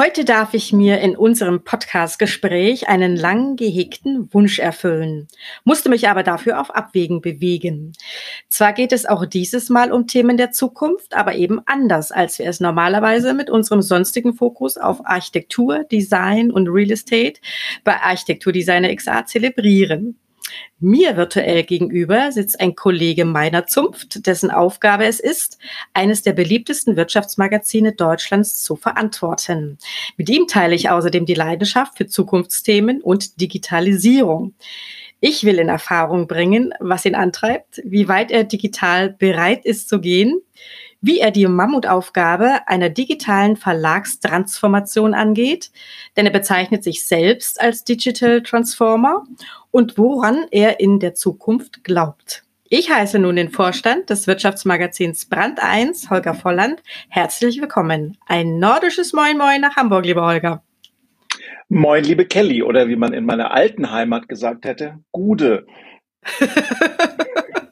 [0.00, 5.28] Heute darf ich mir in unserem Podcast-Gespräch einen lang gehegten Wunsch erfüllen,
[5.64, 7.92] musste mich aber dafür auf Abwägen bewegen.
[8.48, 12.46] Zwar geht es auch dieses Mal um Themen der Zukunft, aber eben anders, als wir
[12.46, 17.38] es normalerweise mit unserem sonstigen Fokus auf Architektur, Design und Real Estate
[17.84, 20.18] bei Architekturdesigner XA zelebrieren.
[20.78, 25.58] Mir virtuell gegenüber sitzt ein Kollege meiner Zunft, dessen Aufgabe es ist,
[25.92, 29.78] eines der beliebtesten Wirtschaftsmagazine Deutschlands zu verantworten.
[30.16, 34.54] Mit ihm teile ich außerdem die Leidenschaft für Zukunftsthemen und Digitalisierung.
[35.20, 40.00] Ich will in Erfahrung bringen, was ihn antreibt, wie weit er digital bereit ist zu
[40.00, 40.40] gehen,
[41.00, 45.70] wie er die Mammutaufgabe einer digitalen Verlagstransformation angeht,
[46.16, 49.24] denn er bezeichnet sich selbst als Digital Transformer
[49.70, 52.44] und woran er in der Zukunft glaubt.
[52.68, 56.82] Ich heiße nun den Vorstand des Wirtschaftsmagazins Brand 1, Holger Volland.
[57.08, 58.16] Herzlich willkommen.
[58.26, 60.62] Ein nordisches Moin Moin nach Hamburg, lieber Holger.
[61.68, 65.66] Moin, liebe Kelly, oder wie man in meiner alten Heimat gesagt hätte, Gude.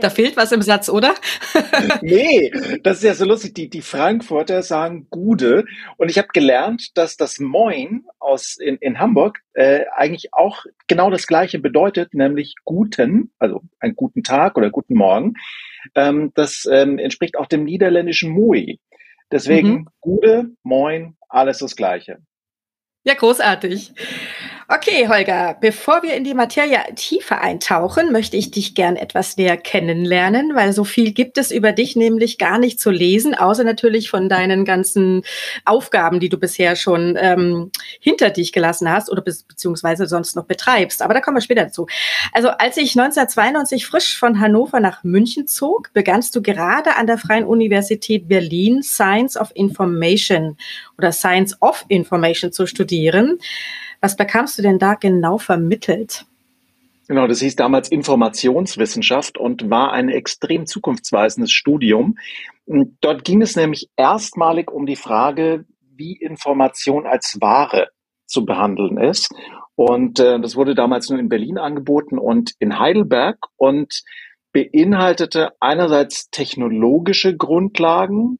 [0.00, 1.14] Da fehlt was im Satz, oder?
[2.02, 2.50] nee,
[2.82, 3.54] das ist ja so lustig.
[3.54, 5.64] Die, die Frankfurter sagen Gude.
[5.96, 11.10] Und ich habe gelernt, dass das Moin aus in, in Hamburg äh, eigentlich auch genau
[11.10, 15.34] das Gleiche bedeutet, nämlich guten, also einen guten Tag oder guten Morgen.
[15.94, 18.76] Ähm, das ähm, entspricht auch dem niederländischen Moi.
[19.30, 19.88] Deswegen mhm.
[20.00, 22.18] Gude, Moin, alles das Gleiche.
[23.04, 23.92] Ja, großartig.
[24.70, 29.56] Okay, Holger, bevor wir in die Materie tiefer eintauchen, möchte ich dich gern etwas näher
[29.56, 34.10] kennenlernen, weil so viel gibt es über dich nämlich gar nicht zu lesen, außer natürlich
[34.10, 35.22] von deinen ganzen
[35.64, 40.44] Aufgaben, die du bisher schon ähm, hinter dich gelassen hast oder be beziehungsweise sonst noch
[40.44, 41.00] betreibst.
[41.00, 41.86] Aber da kommen wir später dazu.
[42.34, 47.16] Also als ich 1992 frisch von Hannover nach München zog, begannst du gerade an der
[47.16, 50.58] Freien Universität Berlin Science of Information
[50.98, 53.38] oder Science of Information zu studieren.
[54.00, 56.24] Was bekamst du denn da genau vermittelt?
[57.08, 62.18] Genau, das hieß damals Informationswissenschaft und war ein extrem zukunftsweisendes Studium.
[63.00, 65.64] Dort ging es nämlich erstmalig um die Frage,
[65.96, 67.88] wie Information als Ware
[68.26, 69.34] zu behandeln ist.
[69.74, 74.02] Und äh, das wurde damals nur in Berlin angeboten und in Heidelberg und
[74.52, 78.38] beinhaltete einerseits technologische Grundlagen,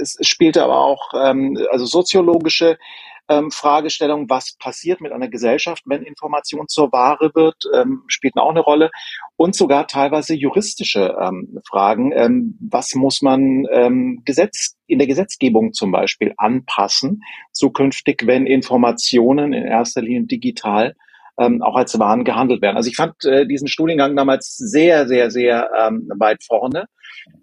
[0.00, 2.78] es spielte aber auch ähm, also soziologische
[3.28, 8.50] ähm, Fragestellung, was passiert mit einer Gesellschaft, wenn Information zur Ware wird, ähm, spielten auch
[8.50, 8.90] eine Rolle.
[9.36, 12.12] Und sogar teilweise juristische ähm, Fragen.
[12.12, 19.52] Ähm, was muss man ähm, Gesetz, in der Gesetzgebung zum Beispiel anpassen, zukünftig, wenn Informationen
[19.52, 20.94] in erster Linie digital
[21.38, 22.76] ähm, auch als Waren gehandelt werden.
[22.76, 26.86] Also ich fand äh, diesen Studiengang damals sehr, sehr, sehr ähm, weit vorne.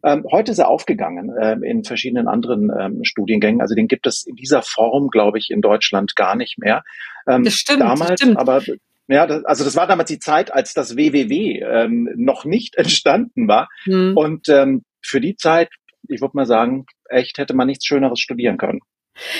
[0.03, 3.61] Ähm, heute ist er aufgegangen äh, in verschiedenen anderen ähm, Studiengängen.
[3.61, 6.83] Also den gibt es in dieser Form, glaube ich, in Deutschland gar nicht mehr.
[7.27, 7.81] Ähm, das stimmt.
[7.81, 8.37] Damals, das stimmt.
[8.37, 8.61] aber
[9.07, 13.47] ja, das, also das war damals die Zeit, als das WWW ähm, noch nicht entstanden
[13.47, 13.67] war.
[13.83, 14.15] Hm.
[14.15, 15.69] Und ähm, für die Zeit,
[16.07, 18.79] ich würde mal sagen, echt hätte man nichts Schöneres studieren können.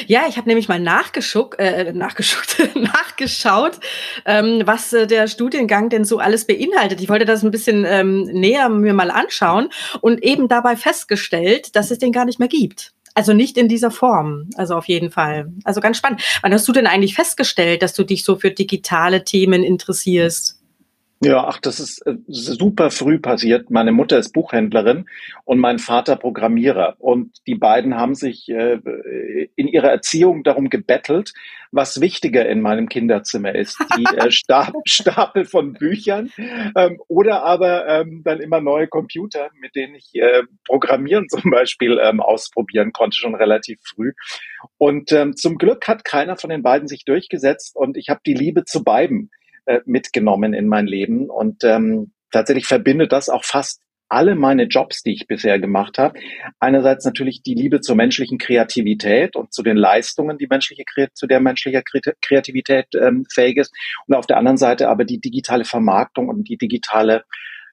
[0.06, 3.80] Ja, ich habe nämlich mal nachgeschuckt, äh, nachgeschuckt, nachgeschaut,
[4.26, 7.02] ähm, was äh, der Studiengang denn so alles beinhaltet.
[7.02, 9.70] Ich wollte das ein bisschen ähm, näher mir mal anschauen
[10.02, 12.94] und eben dabei festgestellt, dass es den gar nicht mehr gibt.
[13.14, 15.52] Also nicht in dieser Form, also auf jeden Fall.
[15.66, 16.22] Also ganz spannend.
[16.42, 20.61] Wann hast du denn eigentlich festgestellt, dass du dich so für digitale Themen interessierst?
[21.24, 23.70] Ja, ach, das ist äh, super früh passiert.
[23.70, 25.06] Meine Mutter ist Buchhändlerin
[25.46, 26.96] und mein Vater Programmierer.
[26.98, 28.80] Und die beiden haben sich äh,
[29.56, 31.34] in ihrer Erziehung darum gebettelt,
[31.72, 33.78] was wichtiger in meinem Kinderzimmer ist.
[33.98, 34.32] Die äh,
[34.86, 36.32] Stapel von Büchern
[36.76, 42.00] ähm, oder aber ähm, dann immer neue Computer, mit denen ich äh, Programmieren zum Beispiel
[42.02, 44.14] ähm, ausprobieren konnte, schon relativ früh.
[44.80, 48.34] Und ähm, zum Glück hat keiner von den beiden sich durchgesetzt und ich habe die
[48.34, 49.30] Liebe zu beiden
[49.66, 51.30] äh, mitgenommen in mein Leben.
[51.30, 53.82] Und ähm, tatsächlich verbindet das auch fast
[54.12, 56.20] alle meine Jobs, die ich bisher gemacht habe.
[56.60, 61.40] Einerseits natürlich die Liebe zur menschlichen Kreativität und zu den Leistungen, die menschliche, zu der
[61.40, 61.82] menschliche
[62.22, 63.74] Kreativität ähm, fähig ist.
[64.08, 67.24] Und auf der anderen Seite aber die digitale Vermarktung und die digitale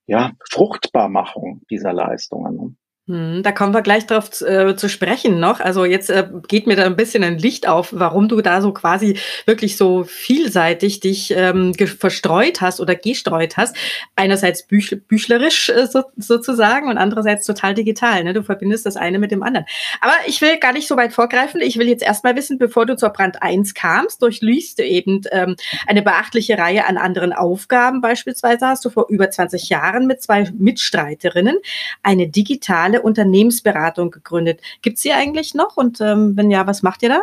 [0.06, 2.67] ja, Fruchtbarmachung dieser Leistungen.
[3.08, 5.60] Hm, da kommen wir gleich drauf äh, zu sprechen noch.
[5.60, 8.72] Also jetzt äh, geht mir da ein bisschen ein Licht auf, warum du da so
[8.74, 13.74] quasi wirklich so vielseitig dich ähm, verstreut hast oder gestreut hast.
[14.14, 18.24] Einerseits büch büchlerisch äh, so, sozusagen und andererseits total digital.
[18.24, 18.34] Ne?
[18.34, 19.64] Du verbindest das eine mit dem anderen.
[20.02, 21.62] Aber ich will gar nicht so weit vorgreifen.
[21.62, 25.56] Ich will jetzt erstmal wissen, bevor du zur Brand 1 kamst, durchliest du eben ähm,
[25.86, 28.02] eine beachtliche Reihe an anderen Aufgaben.
[28.02, 31.56] Beispielsweise hast du vor über 20 Jahren mit zwei Mitstreiterinnen
[32.02, 34.60] eine digitale digitale Unternehmensberatung gegründet.
[34.82, 35.76] Gibt es die eigentlich noch?
[35.76, 37.20] Und ähm, wenn ja, was macht ihr da?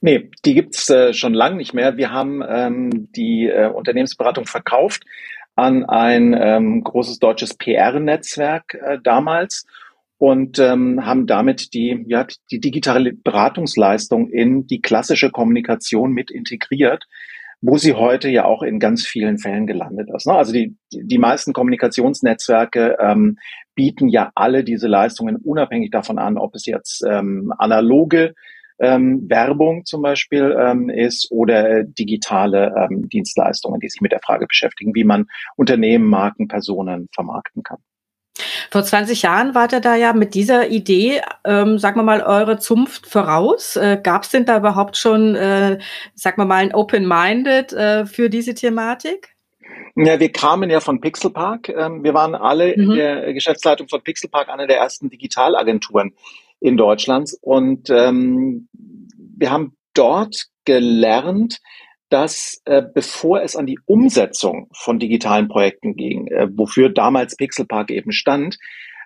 [0.00, 1.96] Nee, die gibt's äh, schon lange nicht mehr.
[1.96, 5.04] Wir haben ähm, die äh, Unternehmensberatung verkauft
[5.56, 9.64] an ein ähm, großes deutsches PR-Netzwerk äh, damals
[10.18, 17.04] und ähm, haben damit die, ja, die digitale Beratungsleistung in die klassische Kommunikation mit integriert,
[17.60, 20.26] wo sie heute ja auch in ganz vielen Fällen gelandet ist.
[20.26, 20.34] Ne?
[20.34, 23.38] Also die, die meisten Kommunikationsnetzwerke ähm,
[23.74, 28.34] bieten ja alle diese Leistungen unabhängig davon an, ob es jetzt ähm, analoge
[28.78, 34.46] ähm, Werbung zum Beispiel ähm, ist oder digitale ähm, Dienstleistungen, die sich mit der Frage
[34.46, 35.26] beschäftigen, wie man
[35.56, 37.78] Unternehmen, Marken, Personen vermarkten kann.
[38.70, 42.58] Vor 20 Jahren wart ihr da ja mit dieser Idee, ähm, sagen wir mal, eure
[42.58, 43.76] Zunft voraus.
[43.76, 45.78] Äh, Gab es denn da überhaupt schon, äh,
[46.14, 49.36] sagen wir mal, ein Open-Minded äh, für diese Thematik?
[49.96, 51.70] Ja, wir kamen ja von Pixelpark.
[51.70, 52.90] Ähm, wir waren alle mhm.
[52.90, 56.14] in der Geschäftsleitung von Pixelpark, einer der ersten Digitalagenturen
[56.60, 57.32] in Deutschland.
[57.40, 58.68] Und ähm,
[59.36, 61.60] wir haben dort gelernt,
[62.08, 67.90] dass äh, bevor es an die Umsetzung von digitalen Projekten ging, äh, wofür damals Pixelpark
[67.90, 68.58] eben stand,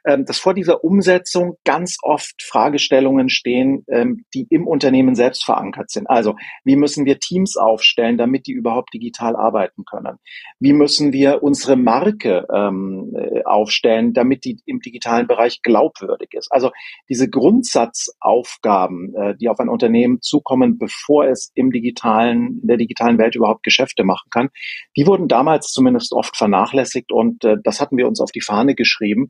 [0.05, 6.09] dass vor dieser Umsetzung ganz oft Fragestellungen stehen, ähm, die im Unternehmen selbst verankert sind.
[6.09, 10.17] Also, wie müssen wir Teams aufstellen, damit die überhaupt digital arbeiten können?
[10.59, 16.49] Wie müssen wir unsere Marke ähm, äh, aufstellen, damit die im digitalen Bereich glaubwürdig ist?
[16.51, 16.71] Also,
[17.09, 23.19] diese Grundsatzaufgaben, äh, die auf ein Unternehmen zukommen, bevor es im digitalen, in der digitalen
[23.19, 24.49] Welt überhaupt Geschäfte machen kann,
[24.97, 28.75] die wurden damals zumindest oft vernachlässigt und äh, das hatten wir uns auf die Fahne
[28.75, 29.29] geschrieben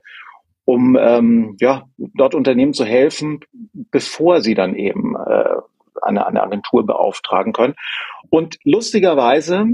[0.71, 3.41] um ähm, ja, dort Unternehmen zu helfen,
[3.73, 5.57] bevor sie dann eben äh,
[6.01, 7.75] eine, eine Agentur beauftragen können.
[8.29, 9.67] Und lustigerweise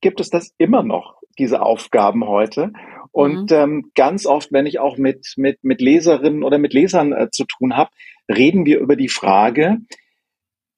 [0.00, 2.72] gibt es das immer noch, diese Aufgaben heute.
[3.10, 3.56] Und mhm.
[3.56, 7.44] ähm, ganz oft, wenn ich auch mit, mit, mit Leserinnen oder mit Lesern äh, zu
[7.44, 7.90] tun habe,
[8.28, 9.78] reden wir über die Frage,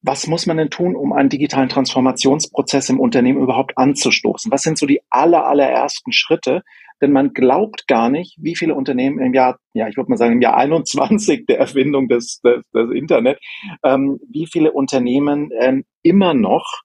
[0.00, 4.50] was muss man denn tun, um einen digitalen Transformationsprozess im Unternehmen überhaupt anzustoßen?
[4.50, 6.62] Was sind so die aller, allerersten Schritte,
[7.00, 10.34] denn man glaubt gar nicht, wie viele Unternehmen im Jahr, ja, ich würde mal sagen,
[10.34, 13.38] im Jahr 21 der Erfindung des, des, des Internet,
[13.84, 16.82] ähm, wie viele Unternehmen ähm, immer noch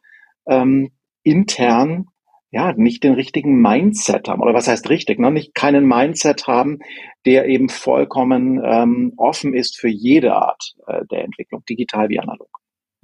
[0.48, 0.92] ähm,
[1.24, 2.06] intern
[2.56, 4.42] ja, nicht den richtigen Mindset haben.
[4.42, 5.20] Oder was heißt richtig?
[5.20, 5.30] Ne?
[5.30, 6.80] Nicht keinen Mindset haben,
[7.26, 12.48] der eben vollkommen ähm, offen ist für jede Art äh, der Entwicklung, digital wie analog.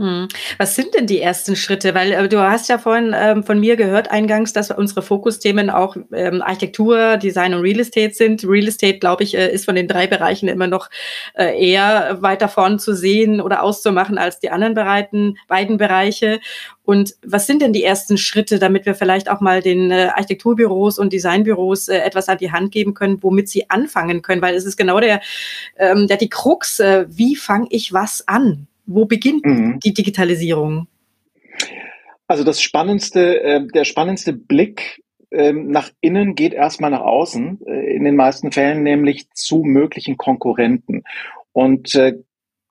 [0.02, 0.30] Hm.
[0.58, 1.94] Was sind denn die ersten Schritte?
[1.94, 5.96] Weil äh, du hast ja vorhin ähm, von mir gehört eingangs, dass unsere Fokusthemen auch
[6.12, 8.44] ähm, Architektur, Design und Real Estate sind.
[8.44, 10.90] Real Estate, glaube ich, äh, ist von den drei Bereichen immer noch
[11.36, 16.40] äh, eher weiter vorn zu sehen oder auszumachen als die anderen Bereiten, beiden Bereiche.
[16.84, 20.98] Und was sind denn die ersten Schritte, damit wir vielleicht auch mal den äh, Architekturbüros
[20.98, 24.42] und Designbüros äh, etwas an die Hand geben können, womit sie anfangen können?
[24.42, 25.22] Weil es ist genau der,
[25.78, 28.68] ähm, der die Krux, äh, wie fange ich was an?
[28.94, 29.80] Wo beginnt mhm.
[29.80, 30.88] die Digitalisierung?
[32.28, 37.96] Also das spannendste, äh, der spannendste Blick äh, nach innen geht erstmal nach außen, äh,
[37.96, 41.04] in den meisten Fällen nämlich zu möglichen Konkurrenten.
[41.54, 42.14] Und äh,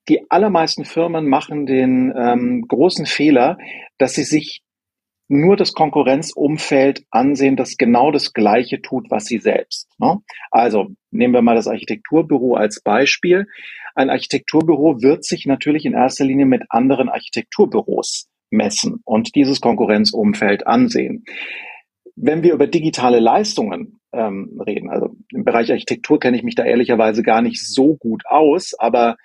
[0.09, 3.59] die allermeisten Firmen machen den ähm, großen Fehler,
[3.99, 4.63] dass sie sich
[5.29, 9.89] nur das Konkurrenzumfeld ansehen, das genau das Gleiche tut, was sie selbst.
[9.99, 10.19] Ne?
[10.51, 13.47] Also nehmen wir mal das Architekturbüro als Beispiel.
[13.95, 20.67] Ein Architekturbüro wird sich natürlich in erster Linie mit anderen Architekturbüros messen und dieses Konkurrenzumfeld
[20.67, 21.25] ansehen.
[22.17, 26.65] Wenn wir über digitale Leistungen ähm, reden, also im Bereich Architektur kenne ich mich da
[26.65, 29.17] ehrlicherweise gar nicht so gut aus, aber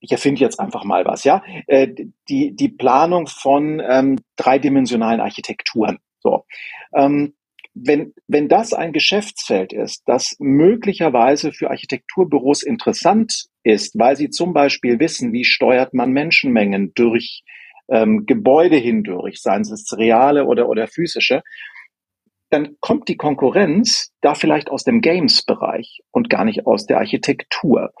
[0.00, 1.88] ich erfinde jetzt einfach mal was, ja, äh,
[2.28, 5.98] die, die Planung von ähm, dreidimensionalen Architekturen.
[6.20, 6.44] So.
[6.94, 7.34] Ähm,
[7.78, 14.54] wenn, wenn das ein Geschäftsfeld ist, das möglicherweise für Architekturbüros interessant ist, weil sie zum
[14.54, 17.42] Beispiel wissen, wie steuert man Menschenmengen durch
[17.88, 21.42] ähm, Gebäude hindurch, seien es reale oder, oder physische,
[22.48, 27.92] dann kommt die Konkurrenz da vielleicht aus dem Games-Bereich und gar nicht aus der Architektur.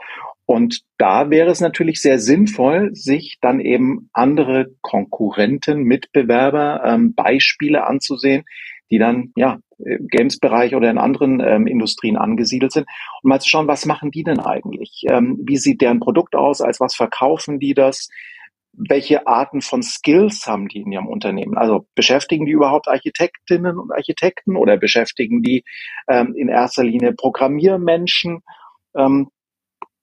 [0.46, 7.84] Und da wäre es natürlich sehr sinnvoll, sich dann eben andere Konkurrenten, Mitbewerber, ähm, Beispiele
[7.84, 8.44] anzusehen,
[8.90, 12.86] die dann ja Games-Bereich oder in anderen ähm, Industrien angesiedelt sind
[13.22, 15.04] und mal zu schauen, was machen die denn eigentlich?
[15.08, 16.60] Ähm, wie sieht deren Produkt aus?
[16.60, 18.08] Als was verkaufen die das?
[18.72, 21.56] Welche Arten von Skills haben die in ihrem Unternehmen?
[21.56, 25.64] Also beschäftigen die überhaupt Architektinnen und Architekten oder beschäftigen die
[26.08, 28.42] ähm, in erster Linie Programmiermenschen?
[28.94, 29.28] Ähm,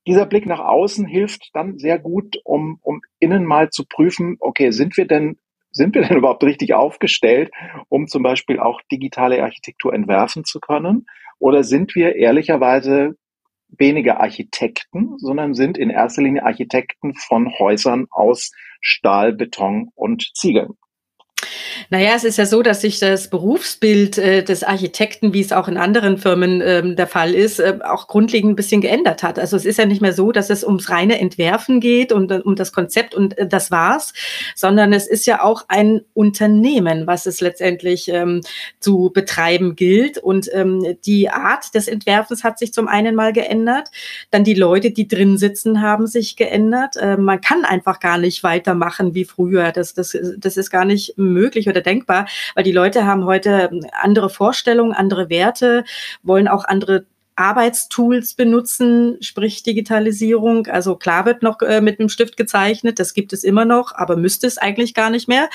[0.06, 4.72] dieser Blick nach außen hilft dann sehr gut, um, um innen mal zu prüfen, okay,
[4.72, 5.38] sind wir denn,
[5.74, 7.52] sind wir denn überhaupt richtig aufgestellt,
[7.90, 11.06] um zum Beispiel auch digitale Architektur entwerfen zu können?
[11.40, 13.18] Oder sind wir ehrlicherweise
[13.68, 18.52] weniger Architekten, sondern sind in erster Linie Architekten von Häusern aus
[18.82, 20.74] Stahl, Beton und Ziegeln.
[21.90, 25.68] Naja, es ist ja so, dass sich das Berufsbild äh, des Architekten, wie es auch
[25.68, 29.40] in anderen Firmen ähm, der Fall ist, äh, auch grundlegend ein bisschen geändert hat.
[29.40, 32.42] Also es ist ja nicht mehr so, dass es ums reine Entwerfen geht und äh,
[32.44, 34.14] um das Konzept und äh, das war's,
[34.56, 38.42] sondern es ist ja auch ein Unternehmen, was es letztendlich ähm,
[38.80, 40.18] zu betreiben gilt.
[40.18, 43.90] Und ähm, die Art des Entwerfens hat sich zum einen mal geändert,
[44.32, 46.96] dann die Leute, die drin sitzen, haben sich geändert.
[46.98, 49.72] Äh, man kann einfach gar nicht weitermachen wie früher.
[49.72, 53.70] Das, das, das ist gar nicht möglich oder denkbar, weil die Leute haben heute
[54.02, 55.84] andere Vorstellungen, andere Werte,
[56.22, 60.68] wollen auch andere Arbeitstools benutzen, sprich Digitalisierung.
[60.68, 64.16] Also klar wird noch äh, mit einem Stift gezeichnet, das gibt es immer noch, aber
[64.16, 65.50] müsste es eigentlich gar nicht mehr.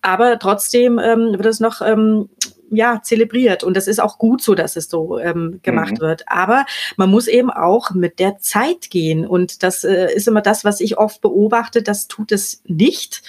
[0.00, 2.30] Aber trotzdem ähm, wird es noch ähm,
[2.70, 3.64] ja, zelebriert.
[3.64, 6.00] Und das ist auch gut so, dass es so ähm, gemacht mhm.
[6.00, 6.24] wird.
[6.26, 9.26] Aber man muss eben auch mit der Zeit gehen.
[9.26, 11.82] Und das äh, ist immer das, was ich oft beobachte.
[11.82, 13.22] Das tut es nicht,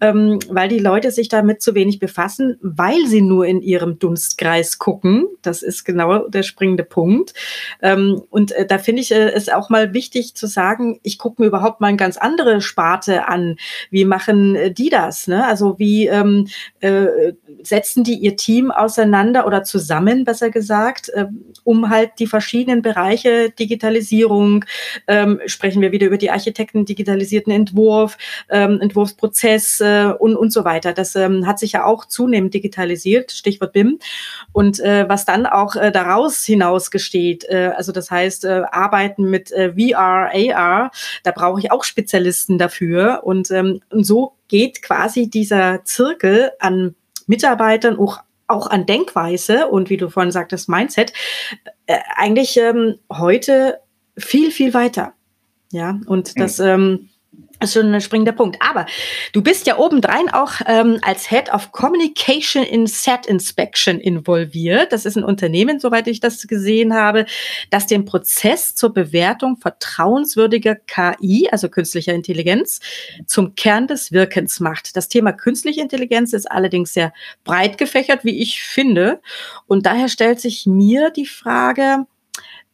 [0.00, 4.78] ähm, weil die Leute sich damit zu wenig befassen, weil sie nur in ihrem Dunstkreis
[4.78, 5.26] gucken.
[5.42, 7.34] Das ist genau der springende Punkt.
[7.80, 11.42] Ähm, und äh, da finde ich äh, es auch mal wichtig zu sagen, ich gucke
[11.42, 13.56] mir überhaupt mal eine ganz andere Sparte an.
[13.90, 15.26] Wie machen äh, die das?
[15.26, 15.46] Ne?
[15.46, 16.48] Also wie ähm,
[16.80, 17.32] äh,
[17.62, 21.26] setzen die ihr Team auseinander oder zusammen, besser gesagt, äh,
[21.64, 24.64] um halt die verschiedenen Bereiche Digitalisierung,
[25.06, 28.18] ähm, sprechen wir wieder über die Architekten, digitalisierten Entwurf,
[28.50, 30.92] ähm, Entwurfsprozess äh, und, und so weiter.
[30.92, 33.98] Das ähm, hat sich ja auch zunehmend digitalisiert, Stichwort BIM.
[34.52, 39.30] Und äh, was dann auch äh, daraus hinaus gesteht, äh, also das heißt, äh, arbeiten
[39.30, 40.90] mit äh, VR, AR,
[41.22, 43.20] da brauche ich auch Spezialisten dafür.
[43.24, 46.94] Und, ähm, und so geht quasi dieser Zirkel an
[47.26, 51.12] Mitarbeitern auch auch an Denkweise und wie du vorhin sagtest, Mindset,
[51.86, 53.80] äh, eigentlich ähm, heute
[54.16, 55.14] viel, viel weiter.
[55.70, 56.66] Ja, und das, mhm.
[56.66, 57.11] ähm, das
[57.62, 58.58] ist schon ein springender Punkt.
[58.60, 58.86] Aber
[59.32, 64.92] du bist ja obendrein auch ähm, als Head of Communication in Set Inspection involviert.
[64.92, 67.26] Das ist ein Unternehmen, soweit ich das gesehen habe,
[67.70, 72.80] das den Prozess zur Bewertung vertrauenswürdiger KI, also künstlicher Intelligenz,
[73.26, 74.96] zum Kern des Wirkens macht.
[74.96, 77.12] Das Thema künstliche Intelligenz ist allerdings sehr
[77.44, 79.20] breit gefächert, wie ich finde.
[79.66, 82.06] Und daher stellt sich mir die Frage,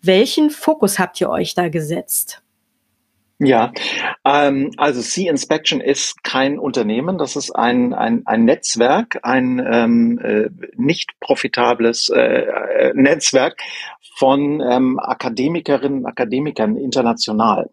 [0.01, 2.43] welchen Fokus habt ihr euch da gesetzt?
[3.41, 3.73] Ja,
[4.25, 10.19] ähm, also Sea Inspection ist kein Unternehmen, das ist ein, ein, ein Netzwerk, ein ähm,
[10.19, 13.61] äh, nicht profitables äh, äh, Netzwerk
[14.17, 17.71] von ähm, Akademikerinnen und Akademikern international.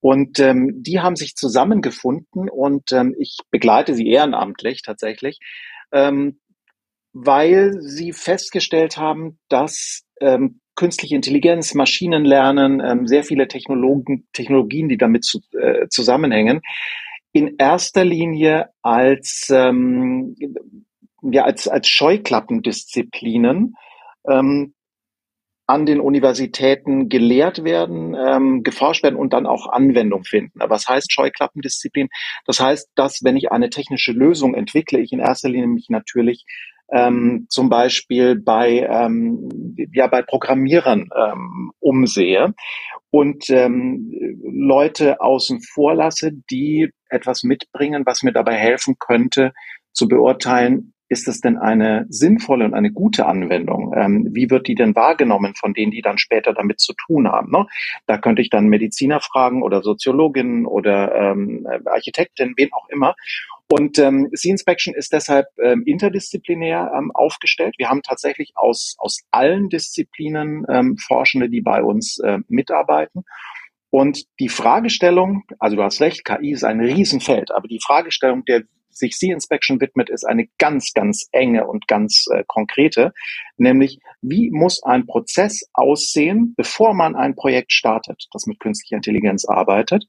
[0.00, 5.38] Und ähm, die haben sich zusammengefunden und ähm, ich begleite sie ehrenamtlich tatsächlich,
[5.92, 6.40] ähm,
[7.14, 14.98] weil sie festgestellt haben, dass ähm, künstliche Intelligenz, Maschinenlernen, ähm, sehr viele Technologen, Technologien, die
[14.98, 16.60] damit zu, äh, zusammenhängen,
[17.32, 20.36] in erster Linie als, ähm,
[21.22, 23.74] ja, als, als Scheuklappendisziplinen
[24.28, 24.74] ähm,
[25.66, 30.60] an den Universitäten gelehrt werden, ähm, geforscht werden und dann auch Anwendung finden.
[30.60, 32.08] Aber was heißt Scheuklappendisziplin?
[32.44, 36.44] Das heißt, dass wenn ich eine technische Lösung entwickle, ich in erster Linie mich natürlich
[36.92, 39.48] ähm, zum Beispiel bei, ähm,
[39.92, 42.54] ja, bei Programmierern ähm, umsehe
[43.10, 44.12] und ähm,
[44.42, 49.52] Leute außen vor lasse, die etwas mitbringen, was mir dabei helfen könnte,
[49.92, 53.92] zu beurteilen, ist es denn eine sinnvolle und eine gute Anwendung?
[53.96, 57.50] Ähm, wie wird die denn wahrgenommen von denen, die dann später damit zu tun haben?
[57.50, 57.66] Ne?
[58.06, 63.14] Da könnte ich dann Mediziner fragen oder Soziologinnen oder ähm, Architektin, wen auch immer.
[63.68, 67.74] Und ähm, C-Inspection ist deshalb ähm, interdisziplinär ähm, aufgestellt.
[67.78, 73.24] Wir haben tatsächlich aus, aus allen Disziplinen ähm, Forschende, die bei uns äh, mitarbeiten.
[73.90, 78.64] Und die Fragestellung, also du hast recht, KI ist ein Riesenfeld, aber die Fragestellung der
[78.96, 83.12] sich C-Inspection widmet, ist eine ganz, ganz enge und ganz äh, konkrete,
[83.56, 89.44] nämlich wie muss ein Prozess aussehen, bevor man ein Projekt startet, das mit künstlicher Intelligenz
[89.44, 90.04] arbeitet.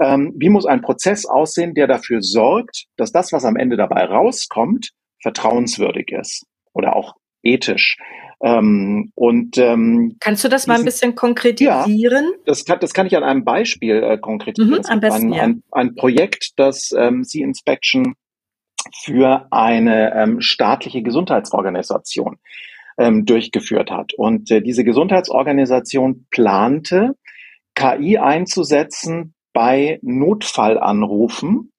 [0.00, 4.04] Ähm, wie muss ein Prozess aussehen, der dafür sorgt, dass das, was am Ende dabei
[4.04, 4.90] rauskommt,
[5.20, 7.96] vertrauenswürdig ist oder auch ethisch.
[8.40, 12.24] Ähm, und ähm, kannst du das mal ein bisschen konkretisieren?
[12.24, 14.80] Ja, das kann, das kann ich an einem Beispiel äh, konkretisieren.
[14.80, 15.42] Mhm, am besten, ein, ja.
[15.42, 18.14] ein, ein Projekt, das ähm, Sea Inspection
[18.94, 22.38] für eine ähm, staatliche Gesundheitsorganisation
[22.98, 24.12] ähm, durchgeführt hat.
[24.14, 27.16] Und äh, diese Gesundheitsorganisation plante,
[27.74, 31.72] KI einzusetzen bei Notfallanrufen,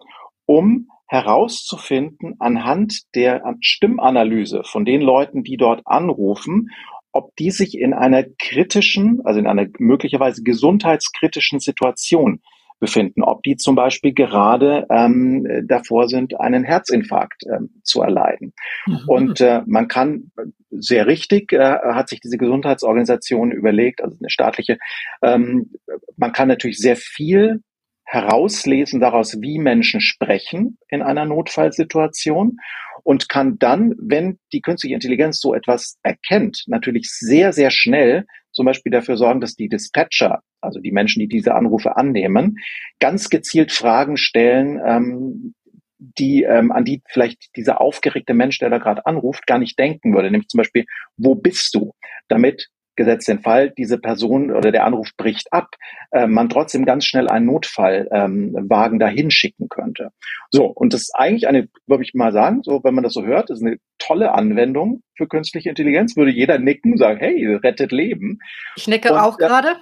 [0.45, 6.69] um herauszufinden anhand der Stimmanalyse von den Leuten, die dort anrufen,
[7.11, 12.41] ob die sich in einer kritischen, also in einer möglicherweise gesundheitskritischen Situation
[12.79, 18.53] befinden, ob die zum Beispiel gerade ähm, davor sind, einen Herzinfarkt ähm, zu erleiden.
[18.85, 18.99] Mhm.
[19.07, 20.31] Und äh, man kann
[20.71, 24.77] sehr richtig, äh, hat sich diese Gesundheitsorganisation überlegt, also eine staatliche,
[25.21, 25.71] ähm,
[26.17, 27.61] man kann natürlich sehr viel
[28.05, 32.57] herauslesen daraus, wie Menschen sprechen in einer Notfallsituation
[33.03, 38.25] und kann dann, wenn die künstliche Intelligenz so etwas erkennt, natürlich sehr, sehr schnell
[38.59, 42.57] zum Beispiel dafür sorgen, dass die Dispatcher, also die Menschen, die diese Anrufe annehmen,
[42.99, 45.53] ganz gezielt Fragen stellen, ähm,
[45.97, 50.13] die ähm, an die vielleicht dieser aufgeregte Mensch, der da gerade anruft, gar nicht denken
[50.13, 50.29] würde.
[50.29, 50.83] Nämlich zum Beispiel,
[51.15, 51.93] wo bist du?
[52.27, 55.69] Damit gesetzt den Fall, diese Person oder der Anruf bricht ab,
[56.11, 60.09] äh, man trotzdem ganz schnell einen Notfallwagen ähm, dahin schicken könnte.
[60.51, 63.23] So, und das ist eigentlich eine, würde ich mal sagen, so wenn man das so
[63.23, 66.15] hört, ist eine tolle Anwendung für künstliche Intelligenz.
[66.15, 68.39] Würde jeder nicken, sagen, hey, rettet Leben.
[68.77, 69.75] Ich nicke und, auch äh, gerade.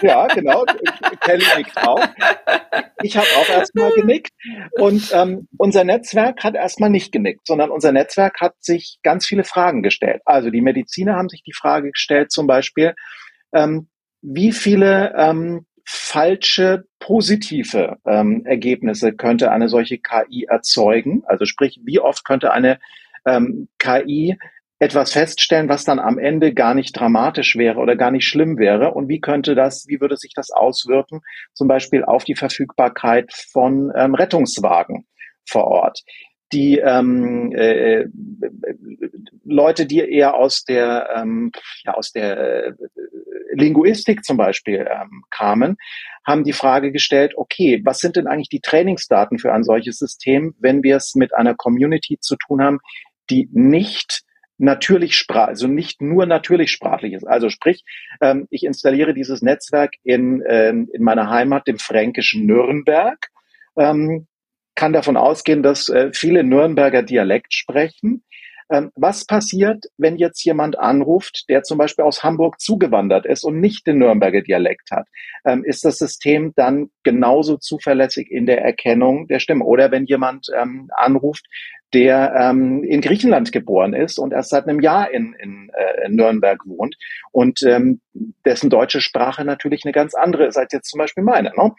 [0.00, 0.64] Ja, genau.
[1.20, 2.04] Kelly nickt auch.
[3.02, 4.32] Ich habe auch erstmal genickt.
[4.72, 9.44] Und ähm, unser Netzwerk hat erstmal nicht genickt, sondern unser Netzwerk hat sich ganz viele
[9.44, 10.22] Fragen gestellt.
[10.24, 12.94] Also die Mediziner haben sich die Frage gestellt, zum Beispiel,
[13.52, 13.88] ähm,
[14.22, 21.22] wie viele ähm, falsche positive ähm, Ergebnisse könnte eine solche KI erzeugen?
[21.26, 22.78] Also sprich, wie oft könnte eine
[23.26, 24.38] ähm, KI
[24.82, 28.94] etwas feststellen, was dann am Ende gar nicht dramatisch wäre oder gar nicht schlimm wäre?
[28.94, 31.20] Und wie könnte das, wie würde sich das auswirken,
[31.52, 35.06] zum Beispiel auf die Verfügbarkeit von ähm, Rettungswagen
[35.48, 36.00] vor Ort?
[36.52, 38.06] Die ähm, äh,
[39.44, 41.52] Leute, die eher aus der, ähm,
[41.84, 42.72] ja, aus der äh,
[43.52, 45.76] Linguistik zum Beispiel ähm, kamen,
[46.26, 50.56] haben die Frage gestellt, okay, was sind denn eigentlich die Trainingsdaten für ein solches System,
[50.58, 52.80] wenn wir es mit einer Community zu tun haben,
[53.30, 54.24] die nicht
[54.58, 57.24] natürlich sprach, also nicht nur natürlich sprachlich ist.
[57.26, 57.84] Also sprich,
[58.20, 63.28] ähm, ich installiere dieses Netzwerk in, ähm, in meiner Heimat, dem fränkischen Nürnberg,
[63.76, 64.26] ähm,
[64.74, 68.24] kann davon ausgehen, dass äh, viele Nürnberger Dialekt sprechen.
[68.72, 73.60] Ähm, was passiert, wenn jetzt jemand anruft, der zum Beispiel aus Hamburg zugewandert ist und
[73.60, 75.06] nicht den Nürnberger Dialekt hat?
[75.44, 79.64] Ähm, ist das System dann genauso zuverlässig in der Erkennung der Stimme?
[79.64, 81.46] Oder wenn jemand ähm, anruft,
[81.92, 86.16] der ähm, in Griechenland geboren ist und erst seit einem Jahr in, in, äh, in
[86.16, 86.96] Nürnberg wohnt
[87.32, 88.00] und ähm,
[88.46, 91.52] dessen deutsche Sprache natürlich eine ganz andere ist als jetzt zum Beispiel meine.
[91.54, 91.72] Ne?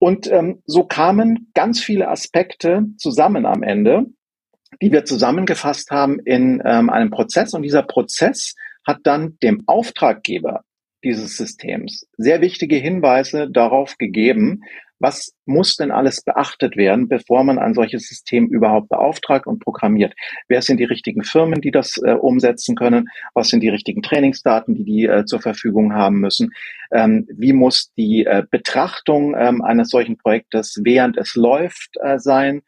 [0.00, 4.06] Und ähm, so kamen ganz viele Aspekte zusammen am Ende,
[4.80, 7.54] die wir zusammengefasst haben in ähm, einem Prozess.
[7.54, 8.54] Und dieser Prozess
[8.86, 10.64] hat dann dem Auftraggeber
[11.02, 14.62] dieses Systems sehr wichtige Hinweise darauf gegeben,
[15.00, 20.12] was muss denn alles beachtet werden, bevor man ein solches System überhaupt beauftragt und programmiert?
[20.46, 23.08] Wer sind die richtigen Firmen, die das äh, umsetzen können?
[23.32, 26.52] Was sind die richtigen Trainingsdaten, die die äh, zur Verfügung haben müssen?
[26.92, 32.60] Ähm, wie muss die äh, Betrachtung ähm, eines solchen Projektes, während es läuft, äh, sein?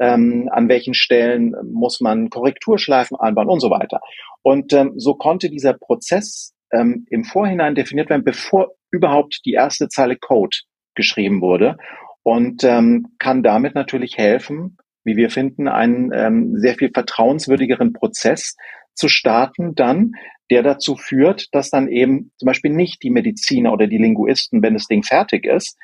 [0.00, 4.00] Ähm, an welchen Stellen muss man Korrekturschleifen einbauen und so weiter.
[4.42, 9.88] Und ähm, so konnte dieser Prozess ähm, im Vorhinein definiert werden, bevor überhaupt die erste
[9.88, 10.56] Zeile Code
[10.94, 11.76] geschrieben wurde
[12.22, 18.56] und ähm, kann damit natürlich helfen, wie wir finden, einen ähm, sehr viel vertrauenswürdigeren Prozess
[18.94, 20.12] zu starten, dann,
[20.50, 24.74] der dazu führt, dass dann eben zum Beispiel nicht die Mediziner oder die Linguisten, wenn
[24.74, 25.78] das Ding fertig ist,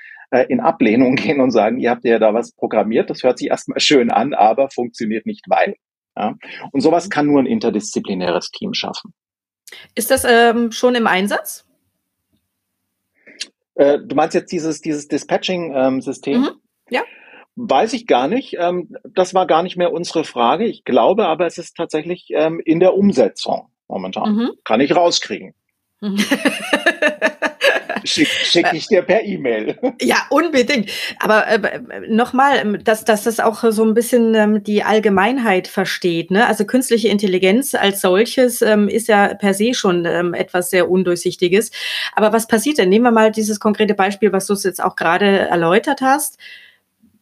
[0.49, 3.81] in Ablehnung gehen und sagen, ihr habt ja da was programmiert, das hört sich erstmal
[3.81, 5.77] schön an, aber funktioniert nicht, weil.
[6.17, 6.37] Ja?
[6.73, 9.13] Und sowas kann nur ein interdisziplinäres Team schaffen.
[9.95, 11.65] Ist das ähm, schon im Einsatz?
[13.75, 16.35] Äh, du meinst jetzt dieses, dieses Dispatching-System?
[16.35, 16.61] Ähm, mhm.
[16.91, 17.03] Ja.
[17.57, 18.57] Weiß ich gar nicht.
[18.59, 20.65] Ähm, das war gar nicht mehr unsere Frage.
[20.67, 24.35] Ich glaube aber, es ist tatsächlich ähm, in der Umsetzung momentan.
[24.35, 24.51] Mhm.
[24.65, 25.55] Kann ich rauskriegen.
[28.05, 29.79] Schicke schick ich dir per E-Mail.
[30.01, 30.91] Ja, unbedingt.
[31.19, 36.31] Aber äh, nochmal, ähm, dass, dass das auch so ein bisschen ähm, die Allgemeinheit versteht.
[36.31, 36.47] Ne?
[36.47, 41.71] Also künstliche Intelligenz als solches ähm, ist ja per se schon ähm, etwas sehr Undurchsichtiges.
[42.15, 42.89] Aber was passiert denn?
[42.89, 46.39] Nehmen wir mal dieses konkrete Beispiel, was du jetzt auch gerade erläutert hast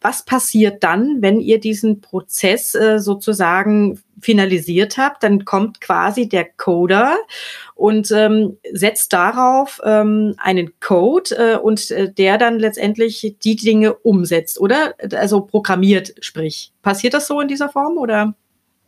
[0.05, 5.23] was passiert dann, wenn ihr diesen Prozess äh, sozusagen finalisiert habt?
[5.23, 7.17] Dann kommt quasi der Coder
[7.73, 13.95] und ähm, setzt darauf ähm, einen Code äh, und äh, der dann letztendlich die Dinge
[13.95, 14.93] umsetzt, oder?
[15.15, 16.71] Also programmiert, sprich.
[16.83, 18.35] Passiert das so in dieser Form oder?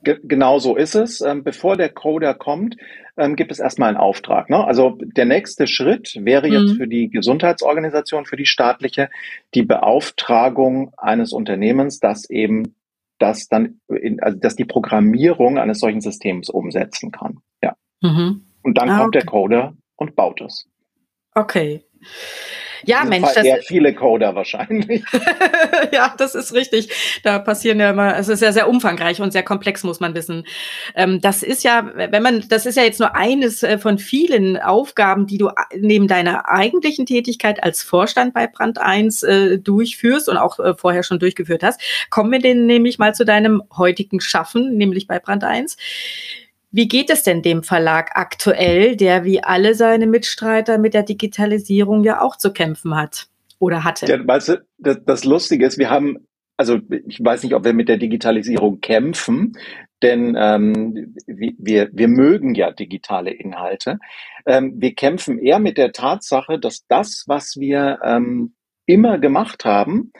[0.04, 1.22] genau so ist es.
[1.22, 2.78] Ähm, bevor der Coder kommt,
[3.18, 4.50] ähm, gibt es erstmal einen Auftrag.
[4.50, 4.64] Ne?
[4.64, 6.78] Also der nächste Schritt wäre jetzt mhm.
[6.78, 9.10] für die Gesundheitsorganisation, für die staatliche,
[9.54, 12.76] die Beauftragung eines Unternehmens, das eben
[13.20, 17.40] das dann, in, also dass die Programmierung eines solchen Systems umsetzen kann.
[17.64, 17.76] Ja.
[18.02, 18.46] Mhm.
[18.62, 19.20] Und dann ah, kommt okay.
[19.20, 20.68] der Coder und baut es.
[21.34, 21.84] Okay.
[22.86, 23.28] Ja, Mensch.
[23.28, 25.04] Fall das viele Coder wahrscheinlich.
[25.92, 26.90] ja, das ist richtig.
[27.24, 30.46] Da passieren ja immer, es ist ja sehr umfangreich und sehr komplex, muss man wissen.
[30.96, 34.58] Ähm, das ist ja, wenn man, das ist ja jetzt nur eines äh, von vielen
[34.58, 40.38] Aufgaben, die du neben deiner eigentlichen Tätigkeit als Vorstand bei Brand 1 äh, durchführst und
[40.38, 41.82] auch äh, vorher schon durchgeführt hast.
[42.10, 45.78] Kommen wir denn nämlich mal zu deinem heutigen Schaffen, nämlich bei Brand 1.
[46.72, 52.04] Wie geht es denn dem Verlag aktuell, der wie alle seine Mitstreiter mit der Digitalisierung
[52.04, 53.28] ja auch zu kämpfen hat
[53.60, 54.06] oder hatte?
[54.06, 56.28] Ja, weißt du, das, das Lustige ist, wir haben,
[56.58, 59.54] also ich weiß nicht, ob wir mit der Digitalisierung kämpfen,
[60.04, 63.98] denn ähm, wir, wir mögen ja digitale Inhalte.
[64.46, 68.54] Ähm, wir kämpfen eher mit der Tatsache, dass das, was wir ähm,
[68.86, 70.12] immer gemacht haben,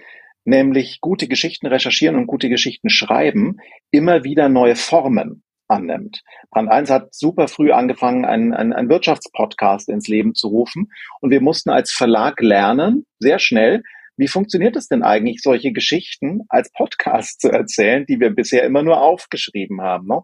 [0.46, 3.58] nämlich gute Geschichten recherchieren und gute Geschichten schreiben,
[3.92, 6.22] immer wieder neue Formen annimmt.
[6.52, 10.92] Brand 1 hat super früh angefangen, einen, einen, einen Wirtschaftspodcast ins Leben zu rufen.
[11.22, 13.84] Und wir mussten als Verlag lernen, sehr schnell,
[14.18, 18.82] wie funktioniert es denn eigentlich, solche Geschichten als Podcast zu erzählen, die wir bisher immer
[18.82, 20.08] nur aufgeschrieben haben?
[20.08, 20.22] Ne?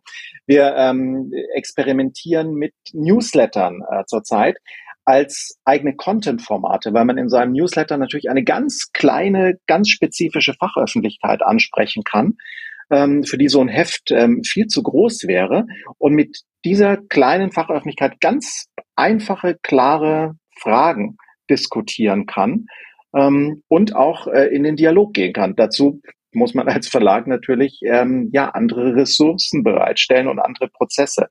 [0.48, 4.58] Wir ähm, experimentieren mit Newslettern äh, zurzeit
[5.06, 11.44] als eigene Content-Formate, weil man in seinem Newsletter natürlich eine ganz kleine, ganz spezifische Fachöffentlichkeit
[11.44, 12.38] ansprechen kann
[12.94, 15.66] ähm, für die so ein Heft ähm, viel zu groß wäre
[15.98, 21.18] und mit dieser kleinen Fachöffentlichkeit ganz einfache, klare Fragen
[21.50, 22.68] diskutieren kann
[23.16, 25.56] ähm, und auch äh, in den Dialog gehen kann.
[25.56, 26.02] Dazu
[26.36, 31.30] muss man als Verlag natürlich ähm, ja andere Ressourcen bereitstellen und andere Prozesse.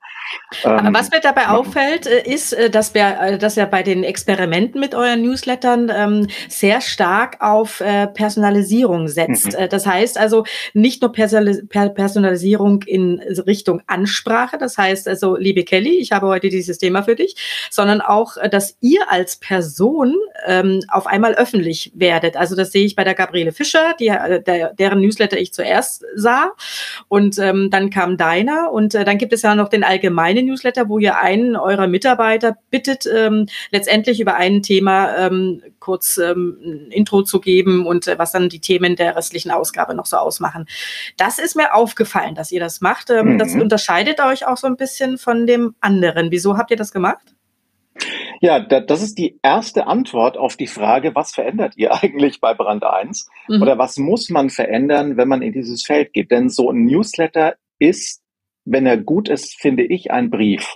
[0.65, 1.57] Ähm, was mir dabei machen.
[1.57, 5.91] auffällt, äh, ist, äh, dass wir, äh, dass ja bei den Experimenten mit euren Newslettern
[5.95, 9.59] ähm, sehr stark auf äh, Personalisierung setzt.
[9.59, 9.69] Mhm.
[9.69, 16.13] Das heißt also nicht nur Personalisierung in Richtung Ansprache, das heißt also, liebe Kelly, ich
[16.13, 17.37] habe heute dieses Thema für dich,
[17.71, 20.15] sondern auch, dass ihr als Person
[20.47, 22.37] ähm, auf einmal öffentlich werdet.
[22.37, 26.05] Also das sehe ich bei der Gabriele Fischer, die, der, der deren Newsletter ich zuerst
[26.15, 26.53] sah.
[27.09, 28.71] Und ähm, dann kam deiner.
[28.73, 32.57] Und äh, dann gibt es ja noch den allgemeinen Newsletter, wo ihr einen eurer Mitarbeiter
[32.71, 38.19] bittet, ähm, letztendlich über ein Thema ähm, kurz ähm, ein Intro zu geben und äh,
[38.19, 40.67] was dann die Themen der restlichen Ausgabe noch so ausmachen.
[41.17, 43.11] Das ist mir aufgefallen, dass ihr das macht.
[43.11, 43.39] Ähm, mhm.
[43.39, 46.31] Das unterscheidet euch auch so ein bisschen von dem anderen.
[46.31, 47.35] Wieso habt ihr das gemacht?
[48.43, 52.55] Ja, da, das ist die erste Antwort auf die Frage, was verändert ihr eigentlich bei
[52.55, 53.31] Brand 1?
[53.49, 53.63] Mhm.
[53.63, 56.33] Oder was muss man verändern, wenn man in dieses Feld geht?
[56.33, 58.21] Denn so ein Newsletter ist,
[58.65, 60.75] wenn er gut ist, finde ich, ein Brief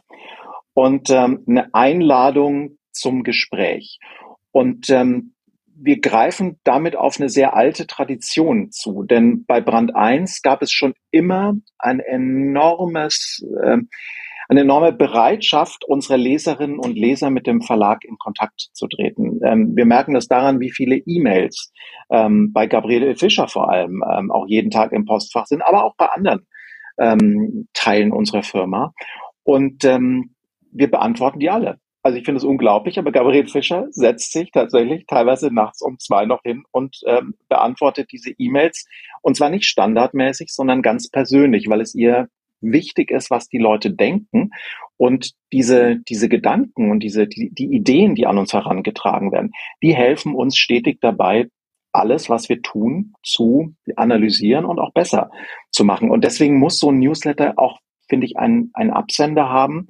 [0.74, 3.98] und ähm, eine Einladung zum Gespräch.
[4.52, 5.34] Und ähm,
[5.66, 10.70] wir greifen damit auf eine sehr alte Tradition zu, denn bei Brand 1 gab es
[10.72, 13.78] schon immer ein enormes äh,
[14.48, 19.40] eine enorme Bereitschaft unserer Leserinnen und Leser mit dem Verlag in Kontakt zu treten.
[19.44, 21.72] Ähm, wir merken das daran, wie viele E-Mails
[22.10, 25.96] ähm, bei Gabriele Fischer vor allem ähm, auch jeden Tag im Postfach sind, aber auch
[25.96, 26.46] bei anderen
[26.98, 28.92] ähm, Teilen unserer Firma.
[29.42, 30.34] Und ähm,
[30.72, 31.78] wir beantworten die alle.
[32.02, 36.24] Also ich finde es unglaublich, aber Gabriele Fischer setzt sich tatsächlich teilweise nachts um zwei
[36.24, 38.86] noch hin und ähm, beantwortet diese E-Mails.
[39.22, 42.28] Und zwar nicht standardmäßig, sondern ganz persönlich, weil es ihr
[42.60, 44.50] wichtig ist, was die Leute denken.
[44.96, 49.94] Und diese, diese Gedanken und diese, die, die Ideen, die an uns herangetragen werden, die
[49.94, 51.48] helfen uns stetig dabei,
[51.92, 55.30] alles, was wir tun, zu analysieren und auch besser
[55.70, 56.10] zu machen.
[56.10, 59.88] Und deswegen muss so ein Newsletter auch, finde ich, einen, einen Absender haben,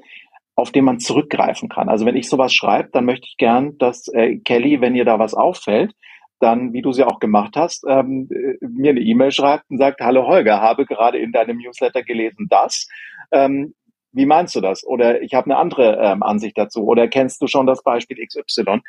[0.55, 1.89] auf den man zurückgreifen kann.
[1.89, 5.19] Also wenn ich sowas schreibe, dann möchte ich gern, dass äh, Kelly, wenn ihr da
[5.19, 5.93] was auffällt,
[6.39, 10.01] dann, wie du sie auch gemacht hast, ähm, äh, mir eine E-Mail schreibt und sagt,
[10.01, 12.89] hallo Holger, habe gerade in deinem Newsletter gelesen das.
[13.33, 13.75] Ähm,
[14.13, 14.87] wie meinst du das?
[14.87, 16.85] Oder ich habe eine andere ähm, Ansicht dazu.
[16.85, 18.81] Oder kennst du schon das Beispiel XY?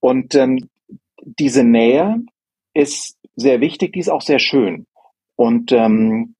[0.00, 0.68] Und ähm,
[1.22, 2.22] diese Nähe
[2.74, 4.86] ist sehr wichtig, die ist auch sehr schön.
[5.34, 6.34] Und ähm,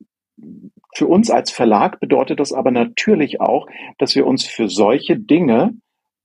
[0.94, 3.66] für uns als Verlag bedeutet das aber natürlich auch,
[3.98, 5.74] dass wir uns für solche Dinge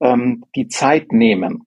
[0.02, 1.66] ähm, die Zeit nehmen.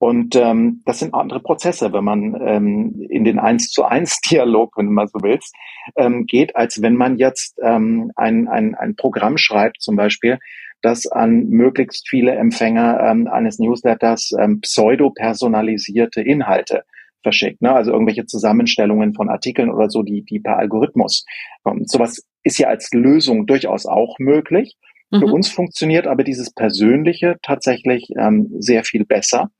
[0.00, 4.78] Und ähm, das sind andere Prozesse, wenn man ähm, in den eins zu eins Dialog,
[4.78, 5.54] wenn du mal so willst,
[5.94, 10.38] ähm, geht, als wenn man jetzt ähm, ein, ein, ein Programm schreibt, zum Beispiel,
[10.80, 16.84] das an möglichst viele Empfänger ähm, eines Newsletters ähm, pseudo-personalisierte Inhalte
[17.22, 17.60] verschickt.
[17.60, 17.74] Ne?
[17.74, 21.26] Also irgendwelche Zusammenstellungen von Artikeln oder so, die, die per Algorithmus
[21.62, 21.86] kommen.
[21.86, 24.78] Sowas ist ja als Lösung durchaus auch möglich.
[25.10, 25.18] Mhm.
[25.18, 29.50] Für uns funktioniert aber dieses Persönliche tatsächlich ähm, sehr viel besser.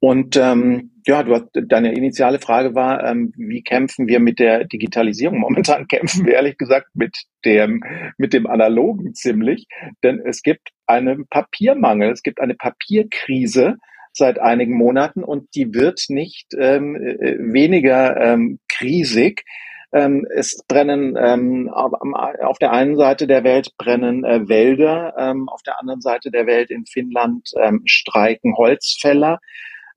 [0.00, 4.64] Und ähm, Ja, du hast, deine initiale Frage war, ähm, wie kämpfen wir mit der
[4.64, 5.38] Digitalisierung?
[5.40, 7.82] Momentan kämpfen wir ehrlich gesagt mit dem,
[8.18, 9.66] mit dem Analogen ziemlich,
[10.02, 13.76] denn es gibt einen Papiermangel, es gibt eine Papierkrise
[14.12, 19.44] seit einigen Monaten und die wird nicht ähm, äh, weniger ähm, krisig.
[19.92, 25.62] Ähm, es brennen ähm, auf der einen Seite der Welt brennen äh, Wälder, ähm, auf
[25.62, 29.38] der anderen Seite der Welt in Finnland ähm, streiken Holzfäller.